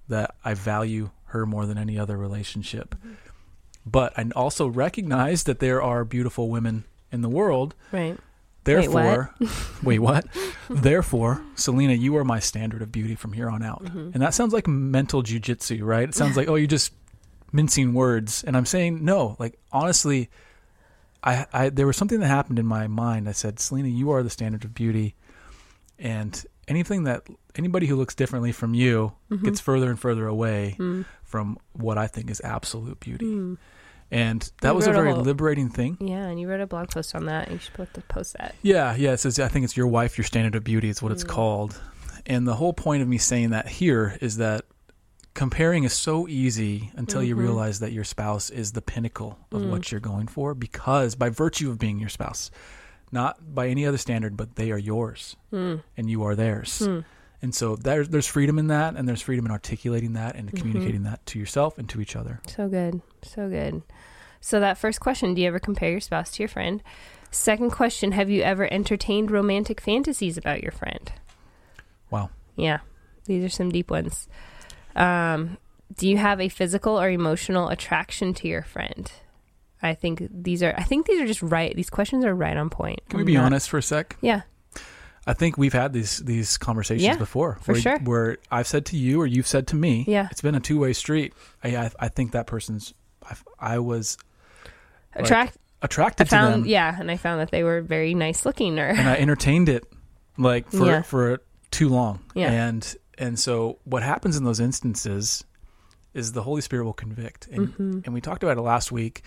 [0.07, 2.95] that I value her more than any other relationship.
[3.85, 7.75] But I also recognize that there are beautiful women in the world.
[7.91, 8.17] Right.
[8.63, 9.31] Therefore,
[9.83, 10.25] wait, what?
[10.69, 13.83] Therefore, Selena, you are my standard of beauty from here on out.
[13.83, 16.09] And that sounds like mental jujitsu, right?
[16.09, 16.91] It sounds like, oh, you're just
[17.55, 18.43] mincing words.
[18.43, 20.29] And I'm saying, no, like, honestly,
[21.23, 23.29] I, I, there was something that happened in my mind.
[23.29, 25.15] I said, Selena, you are the standard of beauty.
[25.97, 27.23] And anything that,
[27.55, 29.43] anybody who looks differently from you mm-hmm.
[29.45, 31.05] gets further and further away mm.
[31.23, 33.25] from what I think is absolute beauty.
[33.25, 33.57] Mm.
[34.11, 35.97] And that You was a wrote a very whole- liberating thing.
[35.99, 37.49] Yeah, and you wrote a blog post on that.
[37.49, 38.53] You should put the post that.
[38.61, 39.13] Yeah, yeah.
[39.13, 40.89] It says I think it's your wife, your standard of beauty.
[40.89, 41.29] It's what it's mm.
[41.29, 41.81] called.
[42.27, 44.65] And the whole point of me saying that here is that
[45.35, 47.43] comparing is so easy until you mm-hmm.
[47.43, 49.69] realize that your spouse is the pinnacle of mm.
[49.69, 52.49] what you're going for because by virtue of being your spouse,
[53.11, 55.83] not by any other standard, but they are yours mm.
[55.95, 56.79] and you are theirs.
[56.79, 57.05] Mm.
[57.41, 60.57] And so there's there's freedom in that, and there's freedom in articulating that and mm-hmm.
[60.57, 62.39] communicating that to yourself and to each other.
[62.47, 63.01] So good.
[63.21, 63.83] So good.
[64.39, 66.81] So that first question, do you ever compare your spouse to your friend?
[67.29, 71.11] Second question, have you ever entertained romantic fantasies about your friend?
[72.09, 72.29] Wow.
[72.55, 72.79] Yeah.
[73.25, 74.27] These are some deep ones.
[74.95, 75.57] Um,
[75.95, 79.11] do you have a physical or emotional attraction to your friend?
[79.81, 81.75] I think these are I think these are just right.
[81.75, 83.01] These questions are right on point.
[83.09, 84.17] Can we I'm be not- honest for a sec?
[84.21, 84.41] Yeah.
[85.27, 87.99] I think we've had these these conversations Yeah, before, for where, sure.
[87.99, 90.27] Where I've said to you or you've said to me, Yeah.
[90.31, 91.33] it's been a two way street.
[91.63, 92.93] I, I I think that person's
[93.27, 93.35] I,
[93.75, 94.17] I was
[95.15, 98.45] Like, Attract I attracted to them, yeah, and I found that they were very nice
[98.45, 99.83] looking or and I entertained it
[100.37, 101.01] like for Yeah.
[101.01, 101.41] for
[101.71, 102.19] too long.
[102.35, 102.51] Yeah.
[102.51, 105.43] and and so what happens in those instances
[106.13, 107.99] is the Holy Spirit will convict, and Mm-hmm.
[108.05, 109.23] and we talked about it last week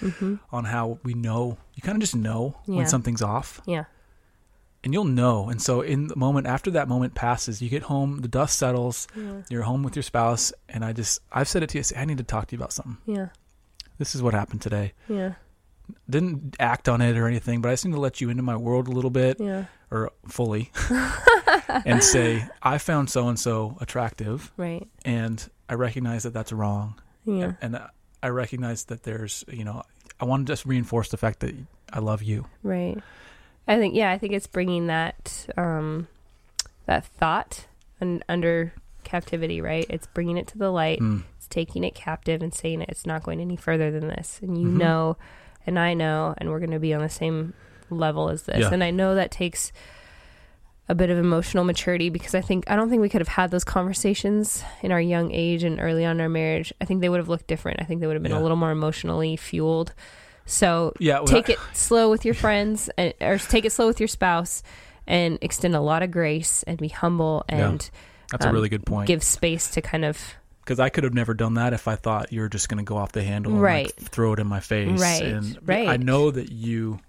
[0.51, 2.76] on how we know you kind of just know Yeah.
[2.76, 3.61] when something's off.
[3.66, 3.84] yeah.
[4.84, 5.49] and you'll know.
[5.51, 9.07] And so, in the moment after that moment passes, you get home, the dust settles,
[9.51, 11.97] you're home with your spouse, and I just, I've said it to you, I, say,
[11.99, 12.97] I need to talk to you about something.
[13.05, 13.28] Yeah.
[13.99, 14.93] This is what happened today.
[15.09, 15.34] Yeah.
[16.09, 18.57] Didn't act on it or anything, but I just need to let you into my
[18.57, 19.64] world a little bit Yeah.
[19.91, 20.70] or fully
[21.86, 24.86] and say, I found so and so attractive, Right.
[25.04, 26.94] and I recognize that that's wrong.
[27.24, 27.52] Yeah.
[27.60, 27.78] And
[28.22, 29.82] I recognize that there's, you know,
[30.20, 31.54] I want to just reinforce the fact that
[31.92, 32.46] I love you.
[32.62, 32.96] Right.
[33.66, 36.08] I think yeah, I think it's bringing that um
[36.86, 37.66] that thought
[38.00, 38.72] un- under
[39.04, 39.84] captivity, right?
[39.90, 41.00] It's bringing it to the light.
[41.00, 41.22] Mm.
[41.36, 44.40] It's taking it captive and saying it's not going any further than this.
[44.42, 44.76] And you Mhm.
[44.78, 45.16] know
[45.66, 47.52] and I know and we're going to be on the same
[47.90, 48.60] level as this.
[48.60, 48.72] Yeah.
[48.72, 49.70] And I know that takes
[50.89, 53.51] a bit of emotional maturity because I think I don't think we could have had
[53.51, 56.72] those conversations in our young age and early on in our marriage.
[56.80, 57.80] I think they would have looked different.
[57.80, 58.39] I think they would have been Yeah.
[58.39, 59.93] a little more emotionally fueled.
[60.47, 61.18] So Yeah.
[61.18, 64.62] well, take it slow with your friends and, or take it slow with your spouse
[65.07, 67.68] and extend a lot of grace and be humble Yeah.
[67.68, 67.91] and
[68.30, 69.07] That's a um, really good point.
[69.09, 70.18] give space to kind of
[70.64, 72.84] because I could have never done that if I thought you were just going to
[72.84, 73.86] go off the handle and Right.
[73.86, 75.01] like, throw it in my face.
[75.01, 75.89] Right, And right.
[75.89, 77.01] I know that you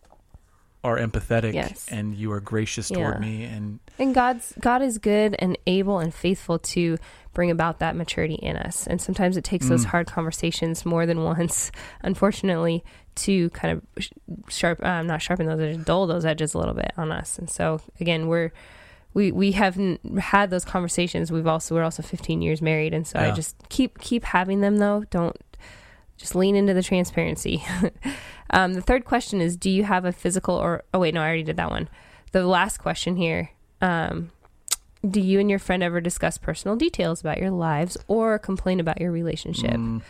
[0.84, 1.88] are empathetic Yes.
[1.92, 3.20] and you are gracious toward Yeah.
[3.20, 3.44] me.
[3.44, 6.98] And and God's God is good and able and faithful to
[7.34, 8.88] bring about that maturity in us.
[8.88, 9.90] And sometimes it takes those Mm.
[9.90, 11.72] hard conversations more than once,
[12.02, 12.84] unfortunately,
[13.16, 14.10] to kind of sh-
[14.48, 17.38] sharp um, not sharpen those edges, dull those edges a little bit on us.
[17.38, 18.52] And so again, we're
[19.14, 21.32] we we haven't had those conversations.
[21.32, 24.78] We've also we're also 15 years married, and so I just keep keep having them
[24.78, 25.04] though.
[25.10, 25.36] Don't
[26.20, 27.64] just lean into the transparency.
[28.52, 31.26] um, the third question is, do you have a physical or oh wait no I
[31.26, 31.90] already did that one.
[32.34, 33.50] The last question here.
[33.82, 34.30] Um,
[35.10, 39.00] do you and your friend ever discuss personal details about your lives or complain about
[39.00, 40.02] your relationship mm,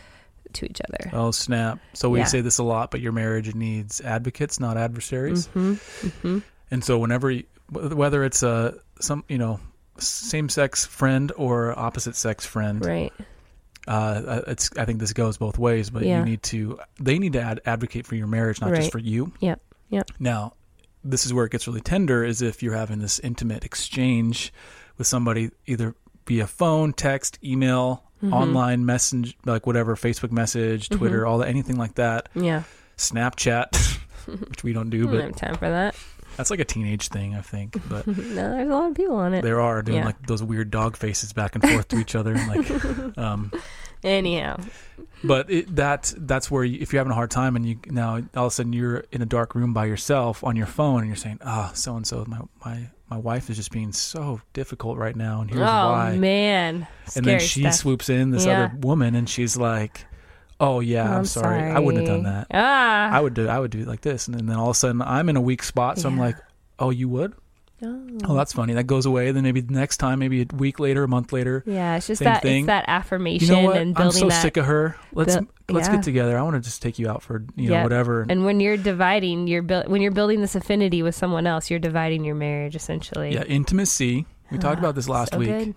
[0.54, 1.10] to each other?
[1.14, 1.78] oh snap!
[1.94, 2.24] So we Yeah.
[2.24, 5.46] say this a lot, but your marriage needs advocates, not adversaries.
[5.46, 5.74] hmm
[6.22, 6.38] hmm
[6.72, 9.60] And so whenever, you, whether it's a some you know
[9.98, 13.12] same sex friend or opposite sex friend, Right.
[13.90, 15.90] Uh, it's I think this goes both ways.
[15.90, 16.18] But Yeah.
[16.20, 18.80] you need to they need to ad- advocate for your marriage, not Right.
[18.80, 19.32] just for you.
[19.40, 19.60] Yep.
[19.90, 20.10] Yep.
[20.20, 20.54] Now,
[21.02, 24.52] this is where it gets really tender is if you're having this intimate exchange
[24.98, 25.94] with somebody either
[26.26, 28.34] via phone, text, email, Mm-hmm.
[28.34, 32.64] online message, like whatever, Facebook message, Twitter, all that, anything like that, Yeah.
[32.98, 33.74] Snapchat,
[34.50, 35.96] which we don't I do, don't but have time for that.
[36.40, 37.76] That's like a teenage thing, I think.
[37.88, 39.42] But no, there's a lot of people on it.
[39.42, 40.06] there are doing Yeah.
[40.06, 42.32] like those weird dog faces back and forth to each other.
[42.34, 43.52] And like, um,
[44.02, 44.56] Anyhow,
[45.22, 48.14] but it, that that's where you, if you're having a hard time and you now
[48.34, 51.06] all of a sudden you're in a dark room by yourself on your phone and
[51.06, 54.96] you're saying, ah, so and so, my my my wife is just being so difficult
[54.96, 56.16] right now, and here's oh why.
[56.16, 57.74] man, and then she stuff.
[57.74, 58.64] swoops in, this Yeah.
[58.64, 60.06] other woman, and she's like,
[60.60, 61.70] "Oh yeah, Oh, I'm, sorry.
[61.70, 62.46] I wouldn't have done that.
[62.52, 64.78] Ah, I would do I would do it like this." And then all of a
[64.78, 66.36] sudden, I'm in a weak spot, so I'm like,
[66.78, 67.32] "Oh, you would?
[67.82, 68.06] Oh.
[68.28, 68.74] Oh, that's funny.
[68.74, 69.32] That goes away.
[69.32, 72.22] Then maybe the next time, maybe a week later, a month later." Yeah, it's just
[72.22, 72.64] that thing.
[72.64, 73.78] it's that You affirmation know what?
[73.78, 74.42] and I'm so that.
[74.42, 74.96] sick of her.
[75.14, 75.94] Let's buil- let's yeah.
[75.96, 76.38] get together.
[76.38, 77.82] I want to just take you out for you know Yeah.
[77.82, 78.26] whatever.
[78.28, 81.78] and when you're dividing, you're build when you're building this affinity with someone else, you're
[81.80, 83.32] dividing your marriage essentially.
[83.32, 84.26] yeah, intimacy.
[84.50, 85.48] We talked about this last So week.
[85.48, 85.74] good.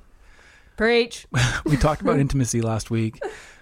[0.75, 1.25] Preach.
[1.65, 3.21] we talked about intimacy last week,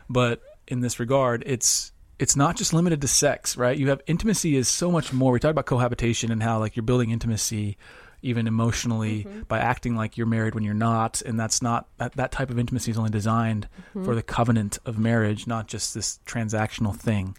[0.10, 3.76] but in this regard, it's it's not just limited to sex, right?
[3.76, 5.32] You have intimacy is so much more.
[5.32, 7.78] We talked about cohabitation and how like you're building intimacy
[8.22, 9.42] even emotionally mm-hmm.
[9.48, 12.60] by acting like you're married when you're not, and that's not that, that type of
[12.60, 14.06] intimacy is only designed mm-hmm.
[14.06, 17.36] for the covenant of marriage, not just this transactional thing.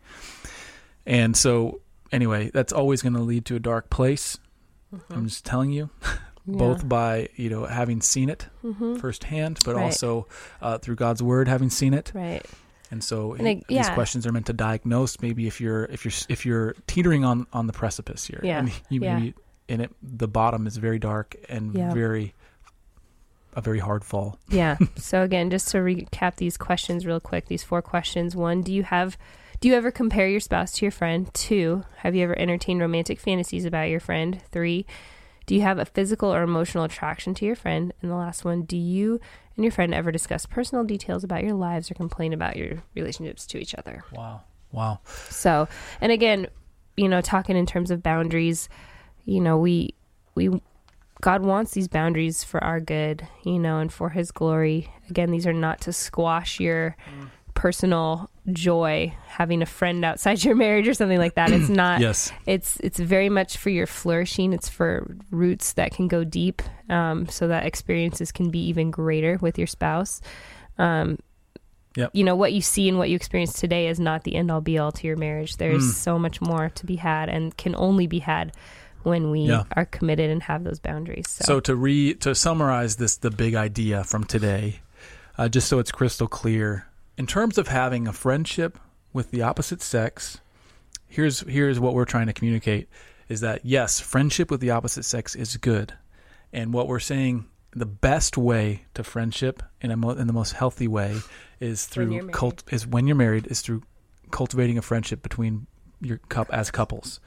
[1.06, 4.38] And so anyway, that's always going to lead to a dark place.
[4.92, 5.12] Mm-hmm.
[5.14, 5.90] I'm just telling you
[6.46, 8.48] both by you know having seen it
[8.98, 9.84] firsthand, but Right.
[9.84, 10.26] also
[10.60, 12.10] uh, through God's word having seen it.
[12.14, 12.44] Right.
[12.92, 13.94] And so And I- these yeah.
[13.94, 17.66] questions are meant to diagnose maybe if you're if you're if you're teetering on on
[17.66, 18.58] the precipice here, Yeah.
[18.60, 19.18] and you Yeah.
[19.18, 19.34] maybe
[19.68, 21.92] and it the bottom is very dark and Yeah.
[21.94, 22.34] very
[23.54, 24.38] a very hard fall.
[24.48, 24.76] Yeah.
[24.96, 28.36] so again, just to recap these questions real quick, these four questions.
[28.36, 29.16] One, do you have
[29.60, 31.32] do you ever compare your spouse to your friend?
[31.34, 34.40] Two, have you ever entertained romantic fantasies about your friend?
[34.50, 34.84] Three,
[35.46, 37.92] do you have a physical or emotional attraction to your friend?
[38.00, 39.20] And the last one, do you
[39.56, 43.46] and your friend ever discuss personal details about your lives or complain about your relationships
[43.48, 44.04] to each other?
[44.12, 45.68] Wow, wow, So,
[46.00, 46.46] and again,
[46.96, 48.68] you know, talking in terms of boundaries,
[49.24, 49.94] you know, we
[50.34, 50.60] we
[51.20, 54.92] God wants these boundaries for our good, you know, and for his glory.
[55.08, 57.28] Again, these are not to squash your mm.
[57.62, 61.52] Personal joy having a friend outside your marriage or something like that.
[61.52, 64.52] It's not yes, it's it's very much for your flourishing.
[64.52, 66.60] It's for roots that can go deep,
[66.90, 70.20] um, so that experiences can be even greater with your spouse.
[70.78, 71.18] Um,
[71.94, 72.10] Yep.
[72.14, 74.62] You know what you see and what you experience today is not the end all
[74.62, 75.58] be all to your marriage.
[75.58, 75.92] There's Mm.
[75.92, 78.52] so much more to be had, and can only be had
[79.02, 79.64] when we Yeah.
[79.76, 81.28] are committed and have those boundaries.
[81.28, 84.80] So, So to re to summarize this, the big idea from today,
[85.36, 86.86] uh, just so it's crystal clear,
[87.22, 88.78] in terms of having a friendship
[89.12, 90.40] with the opposite sex,
[91.06, 92.88] here's here's what we're trying to communicate:
[93.28, 95.94] is that yes, friendship with the opposite sex is good,
[96.52, 100.52] and what we're saying the best way to friendship in a mo- in the most
[100.52, 101.12] healthy way
[101.60, 102.34] is When through you're married.
[102.34, 103.82] cult is when you're married is through
[104.32, 105.66] cultivating a friendship between
[106.00, 107.20] your cup as couples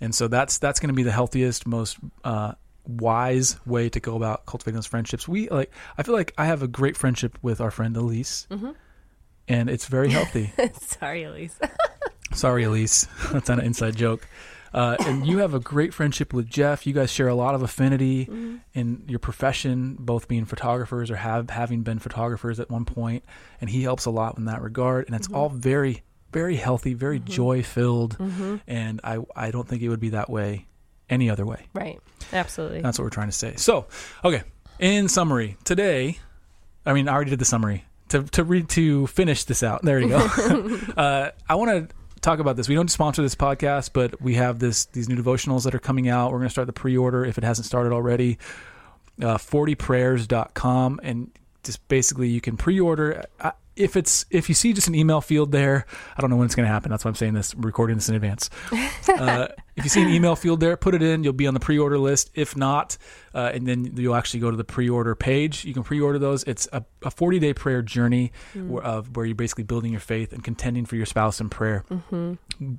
[0.00, 2.52] and so that's that's going to be the healthiest most uh,
[2.86, 6.62] wise way to go about cultivating those friendships we like i feel like i have
[6.62, 8.74] a great friendship with our friend elise Mhm.
[9.50, 11.58] And it's very healthy sorry, Elise.
[12.32, 14.26] sorry elise that's not an inside joke
[14.72, 17.62] uh, and you have a great friendship with jeff you guys share a lot of
[17.62, 18.56] affinity Mm-hmm.
[18.74, 23.24] in your profession both being photographers or have having been photographers at one point.
[23.60, 25.36] and he helps a lot in that regard and it's Mm-hmm.
[25.36, 28.16] all very very healthy very joy filled
[28.68, 30.66] and i i don't think it would be that way
[31.08, 31.98] any other way right,
[32.32, 32.80] absolutely.
[32.82, 33.56] that's what we're trying to say.
[33.56, 33.86] So,
[34.24, 34.44] okay.
[34.78, 36.18] In summary, today,
[36.86, 37.84] I mean, I already did the summary.
[38.10, 39.82] To to read to finish this out.
[39.82, 40.18] There you go.
[40.96, 42.68] uh, I want to talk about this.
[42.68, 46.08] We don't sponsor this podcast, but we have this these new devotionals that are coming
[46.08, 46.32] out.
[46.32, 48.38] We're going to start the pre-order if it hasn't started already.
[49.20, 51.30] Uh, 40prayers.com and
[51.62, 53.22] just basically you can pre-order
[53.76, 55.84] if it's if you see just an email field there
[56.16, 58.08] i don't know when it's going to happen that's why i'm saying this recording this
[58.08, 58.48] in advance
[59.08, 59.48] uh,
[59.80, 61.24] if you see an email field there put it in.
[61.24, 62.30] You'll be on the pre-order list.
[62.34, 62.96] If not
[63.34, 65.64] uh, and then you'll actually go to the pre-order page.
[65.64, 66.42] You can pre-order those.
[66.44, 70.32] It's a, a 40 day prayer journey where, of where you're basically building your faith
[70.32, 71.84] and contending for your spouse in prayer.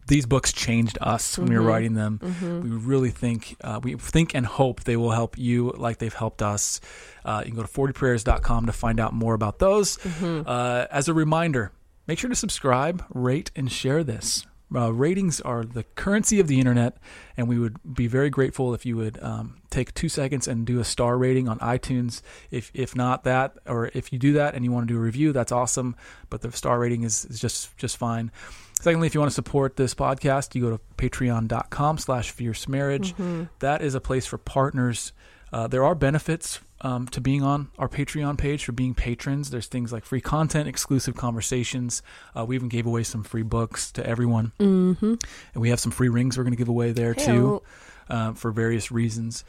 [0.08, 2.20] These books changed us when we were writing them.
[2.64, 6.42] We really think uh, we think and hope they will help you like they've helped
[6.42, 6.82] us.
[7.24, 9.98] Uh, you can go to 40prayers.com to find out more about those.
[10.22, 11.72] Uh, as a reminder
[12.08, 16.60] make sure to subscribe rate and share this uh, ratings are the currency of the
[16.60, 16.98] internet,
[17.38, 20.80] and we would be very grateful if you would um, take two seconds and do
[20.80, 22.22] a star rating on iTunes.
[22.50, 25.02] If if not that, or if you do that and you want to do a
[25.02, 25.96] review, that's awesome.
[26.30, 28.32] But the star rating is, is just just fine.
[28.80, 33.14] Secondly, if you want to support this podcast, you go to patreon.com slash fierce marriage.
[33.60, 35.14] That is a place for partners.
[35.54, 39.50] Uh, there are benefits um, to being on our Patreon page for being patrons.
[39.50, 42.02] There's things like free content, exclusive conversations.
[42.36, 44.52] Uh, we even gave away some free books to everyone.
[44.60, 45.14] Mm-hmm.
[45.54, 47.62] And we have some free rings we're going to give away there too.
[48.10, 49.44] uh, for various reasons.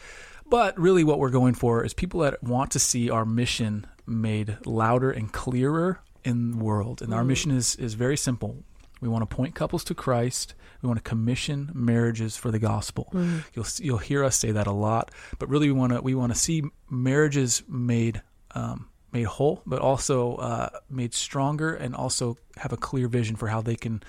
[0.48, 4.58] But really, what we're going for is people that want to see our mission made
[4.66, 7.02] louder and clearer in the world.
[7.02, 8.62] And our mission is is very simple.
[9.02, 10.54] We want to point couples to Christ.
[10.80, 13.08] We want to commission marriages for the gospel.
[13.54, 16.32] You'll you'll hear us say that a lot, but really we want to we want
[16.32, 18.22] to see marriages made
[18.54, 23.48] um, made whole, but also uh, made stronger, and also have a clear vision for
[23.48, 24.02] how they can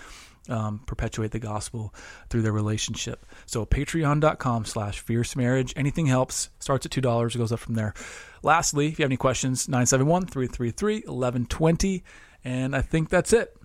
[0.49, 1.93] um, perpetuate the gospel
[2.29, 3.25] through their relationship.
[3.45, 5.73] So patreon.com slash fierce marriage.
[5.75, 6.49] Anything helps.
[6.59, 7.93] Starts at $2, goes up from there.
[8.41, 12.03] Lastly, if you have any questions, 971-333-1120.
[12.43, 13.55] And I think that's it.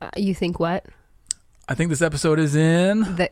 [0.00, 0.84] Uh, you think what?
[1.68, 3.00] I think this episode is in.
[3.16, 3.30] The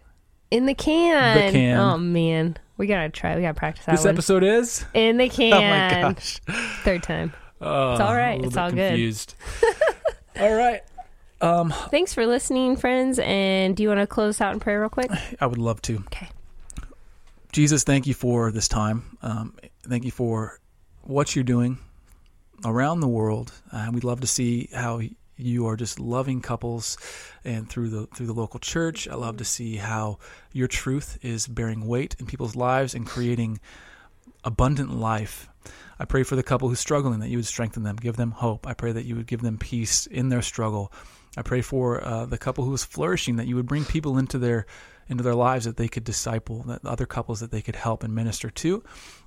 [0.51, 1.47] in the can.
[1.47, 1.79] The can.
[1.79, 3.37] Oh man, we gotta try.
[3.37, 4.15] We gotta practice that This one.
[4.15, 4.85] episode is.
[4.95, 5.53] in the can.
[5.55, 6.41] Oh my gosh.
[6.85, 7.33] Third time.
[7.61, 8.43] Oh, It's all right.
[8.43, 8.89] It's all good.
[8.91, 9.35] confused.
[10.41, 10.83] all right.
[11.41, 13.19] Um, Thanks for listening, friends.
[13.23, 15.11] And do you want to close out in prayer real quick?
[15.41, 15.97] I would love to.
[16.07, 16.29] Okay.
[17.53, 19.17] Jesus, thank you for this time.
[19.23, 19.55] Um,
[19.89, 20.59] thank you for
[21.03, 21.79] what you're doing
[22.65, 23.53] around the world.
[23.73, 25.01] Uh, we'd love to see how
[25.37, 26.97] you are just loving couples,
[27.45, 29.09] and through the through the local church.
[29.09, 30.19] I love to see how
[30.53, 33.61] your truth is bearing weight in people's lives and creating
[34.45, 35.49] abundant life.
[35.99, 38.67] I pray for the couple who's struggling that you would strengthen them, give them hope.
[38.67, 40.93] I pray that you would give them peace in their struggle.
[41.37, 44.39] I pray for uh, the couple who is flourishing that you would bring people into
[44.39, 44.67] their
[45.07, 48.15] into their lives that they could disciple, that other couples that they could help and
[48.15, 48.83] minister to.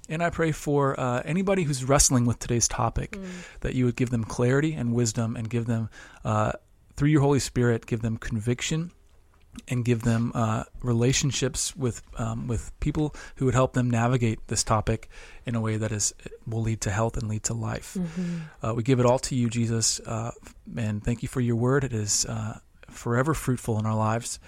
[0.09, 3.17] And I pray for uh, anybody who's wrestling with today's topic
[3.61, 5.89] that you would give them clarity and wisdom and give them,
[6.23, 6.53] uh,
[6.95, 8.91] through your Holy Spirit, give them conviction
[9.67, 14.63] and give them uh, relationships with um, with people who would help them navigate this
[14.63, 15.09] topic
[15.45, 16.13] in a way that is
[16.45, 17.97] will lead to health and lead to life.
[18.61, 20.31] Uh, we give it all to you, Jesus, uh,
[20.77, 21.83] and thank you for your word.
[21.83, 24.39] It is uh, forever fruitful in our lives.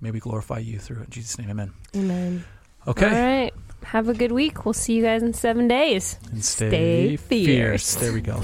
[0.00, 1.04] May we glorify you through it.
[1.04, 1.72] In Jesus' name, Amen.
[1.94, 2.44] Amen.
[2.86, 3.54] Okay, All right.
[3.84, 4.64] Have a good week.
[4.64, 6.18] We'll see you guys in seven days.
[6.32, 7.46] and stay, Stay fierce.
[7.46, 7.94] fierce.
[7.96, 8.40] There we go.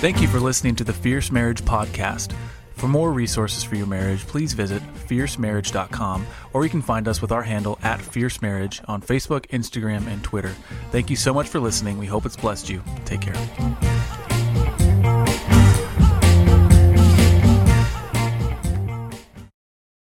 [0.00, 2.32] Thank you for listening to the Fierce Marriage Podcast.
[2.74, 7.32] For more resources for your marriage, please visit fiercemarriage.com or you can find us with
[7.32, 10.54] our handle at Fierce Marriage on Facebook, Instagram, and Twitter.
[10.92, 11.98] Thank you so much for listening.
[11.98, 12.82] We hope it's blessed you.
[13.06, 14.35] Take care.